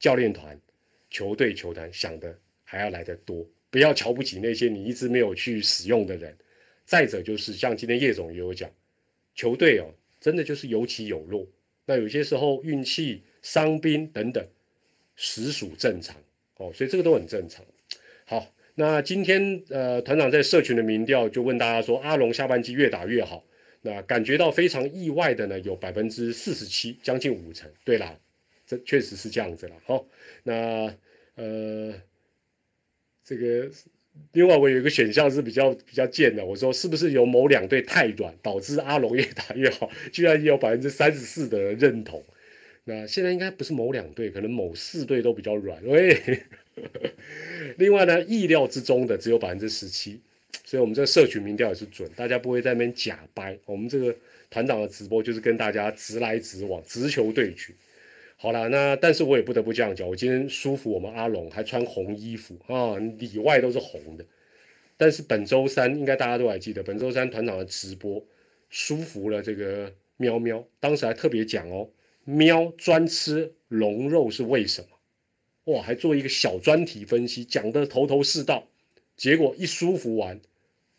[0.00, 0.60] 教练团、
[1.08, 3.48] 球队、球团想的还要来得多。
[3.70, 6.36] 不要瞧不起那些你一直没有去使用的人。
[6.84, 8.68] 再者就是像今天叶总也有讲，
[9.36, 9.86] 球队哦，
[10.20, 11.46] 真的就是有起有落。
[11.86, 14.44] 那有些时候运气、伤兵等等，
[15.14, 16.16] 实属正常
[16.56, 17.64] 哦，所以这个都很正常。
[18.24, 18.52] 好。
[18.76, 23.44] 那今天呃，团长在社群的民调就问大家说，阿龙下半季越打越好。
[23.82, 27.70] 那感觉到非常意外的呢，有百分之四十七，将近五成。
[27.84, 28.18] 对啦，
[28.66, 29.74] 这确实是这样子了。
[29.84, 30.06] 好，
[30.42, 30.94] 那
[31.36, 31.94] 呃，
[33.24, 33.70] 这个
[34.32, 39.90] 另外我有一个选项是比较比较贱的，我说是不是有某两队太软，导致阿龙越打越好？
[40.12, 42.24] 居然也有百分之三十四的认同。
[42.84, 45.84] 那现在应该不是某两队，可能某四队都比较软。
[45.86, 46.42] 喂。
[47.76, 50.20] 另外呢，意料之中的只有百分之十七，
[50.64, 53.58] 所以我们这个社群民调也是准，大家不会在那边假掰。
[53.66, 54.14] 我们这个
[54.50, 57.74] 团长的直播就是跟大家直来直往，直球对决。
[58.36, 64.24] 好了，那但是我也不得不这样讲，我今天舒服，我们阿龙还穿红衣服啊，里外都是红的。
[64.96, 68.24] 但是本周三应该大家都还记得，本周三团长的直播
[68.70, 71.90] 舒服了这个喵喵，当时还特别讲哦，
[72.24, 75.74] 喵专吃龙肉是为什么？
[75.74, 78.66] 哇，还做一个小专题分析，讲的头头是道，
[79.20, 80.40] 结果一舒服完，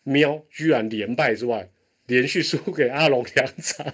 [0.03, 1.67] 喵居然连败之外，
[2.05, 3.91] 连续输给阿龙两场。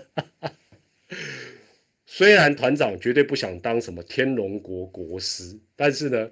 [2.05, 6.30] 虽然团长绝对不想当什么天龙国国师，但是呢，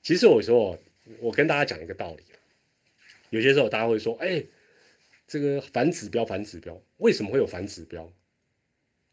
[0.00, 0.78] 其实有时候
[1.18, 2.22] 我跟大家讲一个道理，
[3.30, 4.44] 有些时候大家会说，哎，
[5.26, 8.12] 这个反指标，反指标，为什么会有反指标？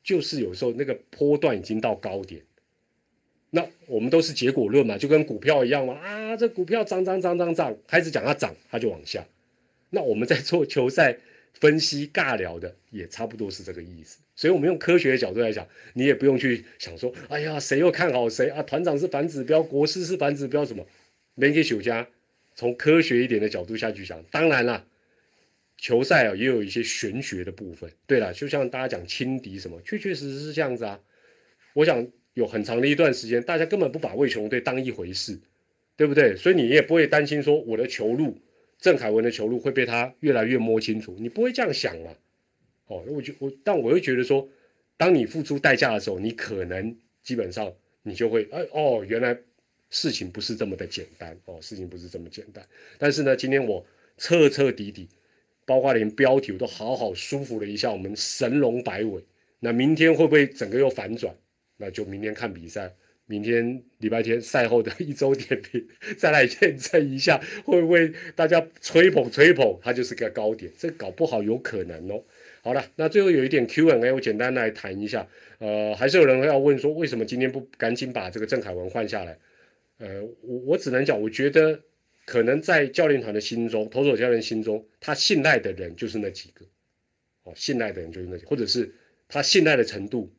[0.04, 2.46] 就是有时候那个波段已经到高点。
[3.54, 9.26] 那我们都是结果论嘛，就跟股票一样嘛啊，这股票涨涨涨涨涨，开始讲它涨，它就往下。
[9.90, 11.18] 那我们在做球赛
[11.54, 14.20] 分析尬聊的，也差不多是这个意思。
[14.38, 18.64] 所以，我们用科学的角度来讲，你也不用去想说，哎呀，谁又看好谁啊？
[18.64, 20.88] 团长是反指标，国师是反指标，什么？
[21.36, 22.08] 没给酒家
[22.56, 24.24] 从科学一点的角度下去想。
[24.32, 24.86] 当然啦，
[25.76, 27.92] 球赛啊，也有一些玄学的部分。
[28.08, 31.02] 对了，就像大家讲轻敌什么，确确实实是这样子啊。
[31.74, 32.08] 我想。
[32.34, 35.40] 有很长的一段时间，大家根本不把魏雄队当一回事，
[35.98, 36.36] 对不对？
[36.36, 38.38] 所以你也不会担心说我的球路，
[38.80, 42.12] 郑凯文的球路会被他越来越摸清楚，你不会这样想嘛？
[42.88, 44.48] 哦，我就我，但我会觉得说，
[44.98, 47.72] 当你付出代价的时候，你可能基本上
[48.04, 49.38] 你就会，哎哦，原来
[49.90, 52.66] 事情不是这么的简单哦，事情不是这么简单。
[52.98, 53.86] 但是呢，今天我
[54.18, 55.08] 彻彻底底，
[55.66, 59.24] 包括连标题我都好好舒服了一下，我们神龙摆尾，
[59.60, 61.36] 那明天会不会整个又反转？
[61.82, 62.94] 那就明天看比赛，
[63.26, 72.24] 明天礼拜天赛后的一周点评，再来验证一下，会不会大家吹捧吹捧，它就是个高点，这搞不好有可能哦。
[72.62, 75.28] 好了，那最后有一点 Q&A，我简单来谈一下。
[75.58, 79.40] 呃，还是有人要问说，为什么今天不赶紧把这个郑凯文换下来？
[79.98, 81.82] 呃，我我只能讲，我觉得
[82.26, 86.66] 可能在教练团的心中，投手教练心中，他信赖的人就是那几个，
[87.44, 88.94] 哦，信赖的人就是那几个，或者是
[89.28, 90.32] 他信赖的程度。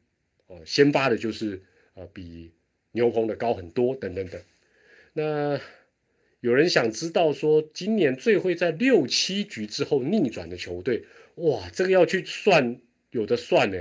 [0.64, 1.62] 先发的就是
[1.94, 2.52] 呃比
[2.92, 4.40] 牛棚的高很多等等等。
[5.12, 5.60] 那
[6.40, 11.04] 有人想知道说，今年最会在六七局之后逆转的球队，
[11.36, 12.80] 哇，这个要去算，
[13.10, 13.78] 有的算呢。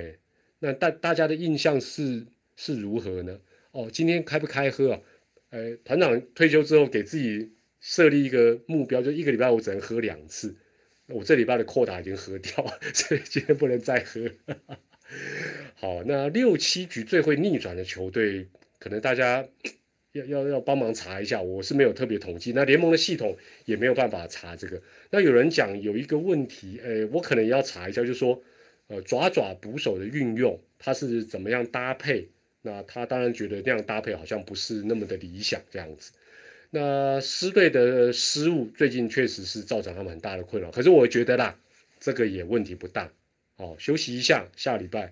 [0.60, 3.40] 那大大家的印象是是如何呢？
[3.72, 5.02] 哦，今天开不开喝啊？
[5.50, 10.56] 呃，团长退休之后给自己设立一个目标，就一个礼拜我只能喝两次。
[11.08, 14.22] 我这礼拜的扩大已经喝掉， 所以今天不能再喝。
[15.82, 19.44] 好，那六七局最会逆转的球队，可能大家
[20.14, 24.80] 要要要帮忙查一下，我是没有特别统计，那联盟的系统也没有办法查这个。
[25.10, 28.40] 那有人讲有一个问题，诶，我可能要查一下，就是说，
[28.90, 32.30] 呃，爪爪捕手的运用，它是怎么样搭配？
[32.62, 36.12] 那他当然觉得那样搭配好像不是那么的理想这样子。
[36.70, 41.60] 那狮队的失误最近确实是造成他们很大的困扰，可是我觉得啦，
[42.00, 43.12] 这个也问题不大。
[43.56, 45.12] 哦，休息一下，下礼拜，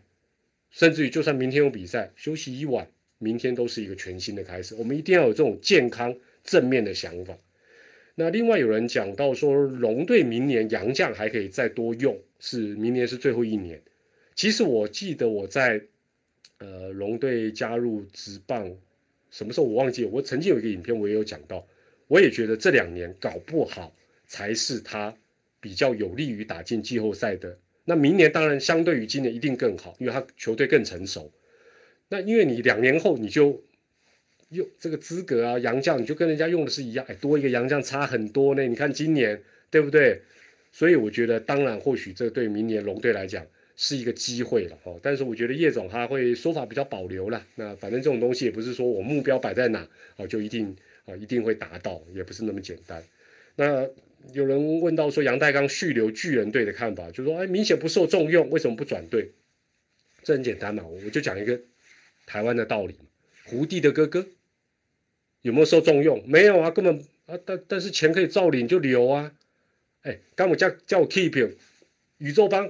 [0.71, 4.75] 甚至于就算明天有比赛，休息一晚，明天都是一个全新的开始。
[4.75, 7.37] 我们一定要有这种健康正面的想法。
[8.15, 13.81] 那另外有人讲到说，龙队明年杨将还可以再多用，是明年是最后一年。
[14.35, 15.81] 其实我记得我在
[16.57, 18.69] 呃龙队加入职棒
[19.31, 21.65] 什么时候我忘记，我曾经有一个影片我也有讲到，
[22.07, 23.95] 我也觉得这两年搞不好
[24.27, 25.15] 才是他
[25.59, 27.57] 比较有利于打进季后赛的。
[27.89, 31.31] 那明年当然相对于今年一定更好，因为他球队更成熟。
[32.09, 33.61] 那因为你两年后你就。
[34.51, 38.63] 用这个资格啊，洋将你就跟人家用的是一样，哎，多一个洋将差很多呢。
[38.67, 40.19] 你看今年对不对？
[40.71, 44.99] 所以我觉得，当然或许这对明年龙队来讲是一个机会了哦。
[45.03, 47.45] 但是我觉得叶总他会说法比较保留了。
[47.53, 50.75] 那反正这种东西也不是说我目标摆在哪哦，就一定
[51.05, 53.03] 啊一定会达到，也不是那么简单。
[53.55, 53.87] 那
[54.33, 59.31] 有人问到说杨代刚续留巨人队的看法，就说哎，明显不受重用，为什么不转队？
[60.23, 61.59] 这很简单嘛，我就讲一个
[62.25, 62.95] 台湾的道理
[63.45, 64.27] 胡弟的哥哥。
[65.41, 66.21] 有没有受重用？
[66.27, 69.31] 没有啊，根本啊，但但是钱可以照领就留啊。
[70.01, 71.55] 哎，刚我叫叫我 keep
[72.17, 72.69] 宇宙帮，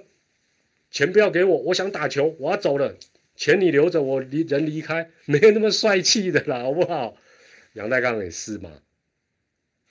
[0.91, 2.95] 钱不要给我，我想打球，我要走了，
[3.36, 7.18] 钱你留着，我离人离开，没有那么帅气的啦，好不好？
[7.74, 8.72] 杨代刚也是嘛。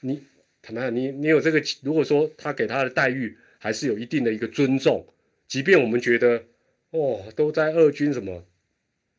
[0.01, 0.23] 你
[0.69, 0.95] 怎么样？
[0.95, 1.61] 你你有这个？
[1.83, 5.07] 如果说他给他的待遇还是有一定的一个尊重，
[5.47, 6.45] 即便我们觉得
[6.91, 8.45] 哦都在二军什么，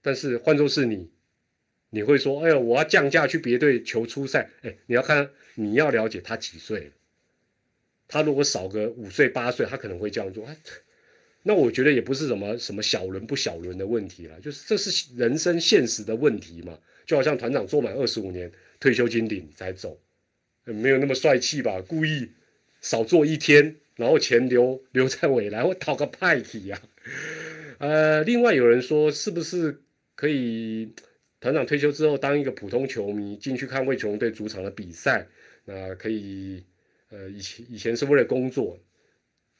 [0.01, 1.09] 但是换作是你。
[1.91, 6.91] 你会说：“哎呀，我要降价去别队求出赛。”哎，你要看，你要了解他几岁。
[8.07, 10.47] 他如果少个五岁八岁，他可能会这样做。
[11.41, 16.77] 那我觉得也不是什么什么小轮不小轮的问题了，就是这是人生现实的问题嘛。
[17.07, 19.99] 就好像团长做满二十五年退休金领才走，
[20.73, 21.81] 没有那么帅气吧？
[21.81, 22.29] 故意
[22.81, 26.81] 少做一天，然后钱留留在未来，我讨个派体呀。
[27.79, 29.81] 呃，另外有人说，是不是
[30.15, 30.93] 可以？
[31.41, 35.25] 团长退休之后，当一个普通球迷进去看魏球队主场的比赛，
[35.63, 36.61] 那可以，
[37.11, 38.77] 呃，以前以前是为了工作，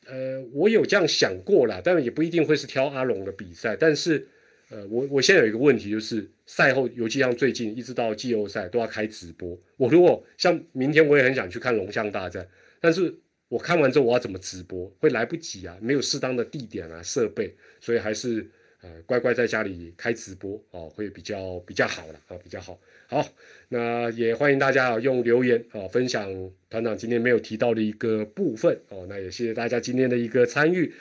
[0.06, 3.78] 呃，我有这样想过啦，但也不一定会是挑阿龙的比赛。
[3.80, 4.28] 但是，
[4.70, 9.60] 呃，我我现在有一个问题，就是赛后，尤其像最近一直到季后赛都要开直播。
[9.78, 12.48] 我如果像明天，我也很想去看龙象大战，
[12.80, 13.14] 但是
[13.48, 14.86] 我看完之后我要怎么直播？
[15.00, 18.50] 会来不及啊，没有适当的地点啊设备，所以还是。
[18.82, 22.80] 呃，乖乖在家里开直播哦，会比较比较好了啊，比较好。
[23.08, 23.28] 好，
[23.68, 26.32] 那也欢迎大家啊用留言啊分享
[26.70, 29.06] 团长今天没有提到的一个部分哦。
[29.10, 30.94] 那也谢谢大家今天的一个参与。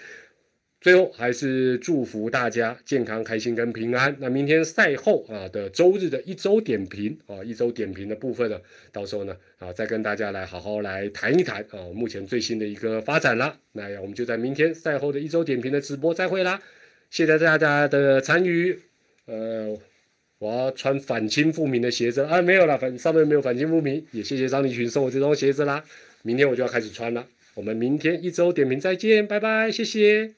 [0.80, 4.16] 最后还是祝福大家健康、开心跟平安。
[4.20, 8.60] 那明天赛后啊的周日的一周点评啊，一周点评的部分呢，
[8.92, 13.58] 到时候呢啊再跟大家来好好来谈一谈啊，目前最新的一个发展啦。
[13.72, 16.60] 那我们就在明天赛后的一周点评的直播再会啦。
[17.10, 18.78] 谢谢大家的参与，
[19.26, 19.76] 呃，
[20.38, 25.82] 我要穿反清复明的鞋子啊，没有了，反上面没有反清复明，也谢谢张立群送我这双鞋子啦，
[26.22, 30.37] 明天我就要开始穿了，我们明天一周点评再见，拜拜，谢谢。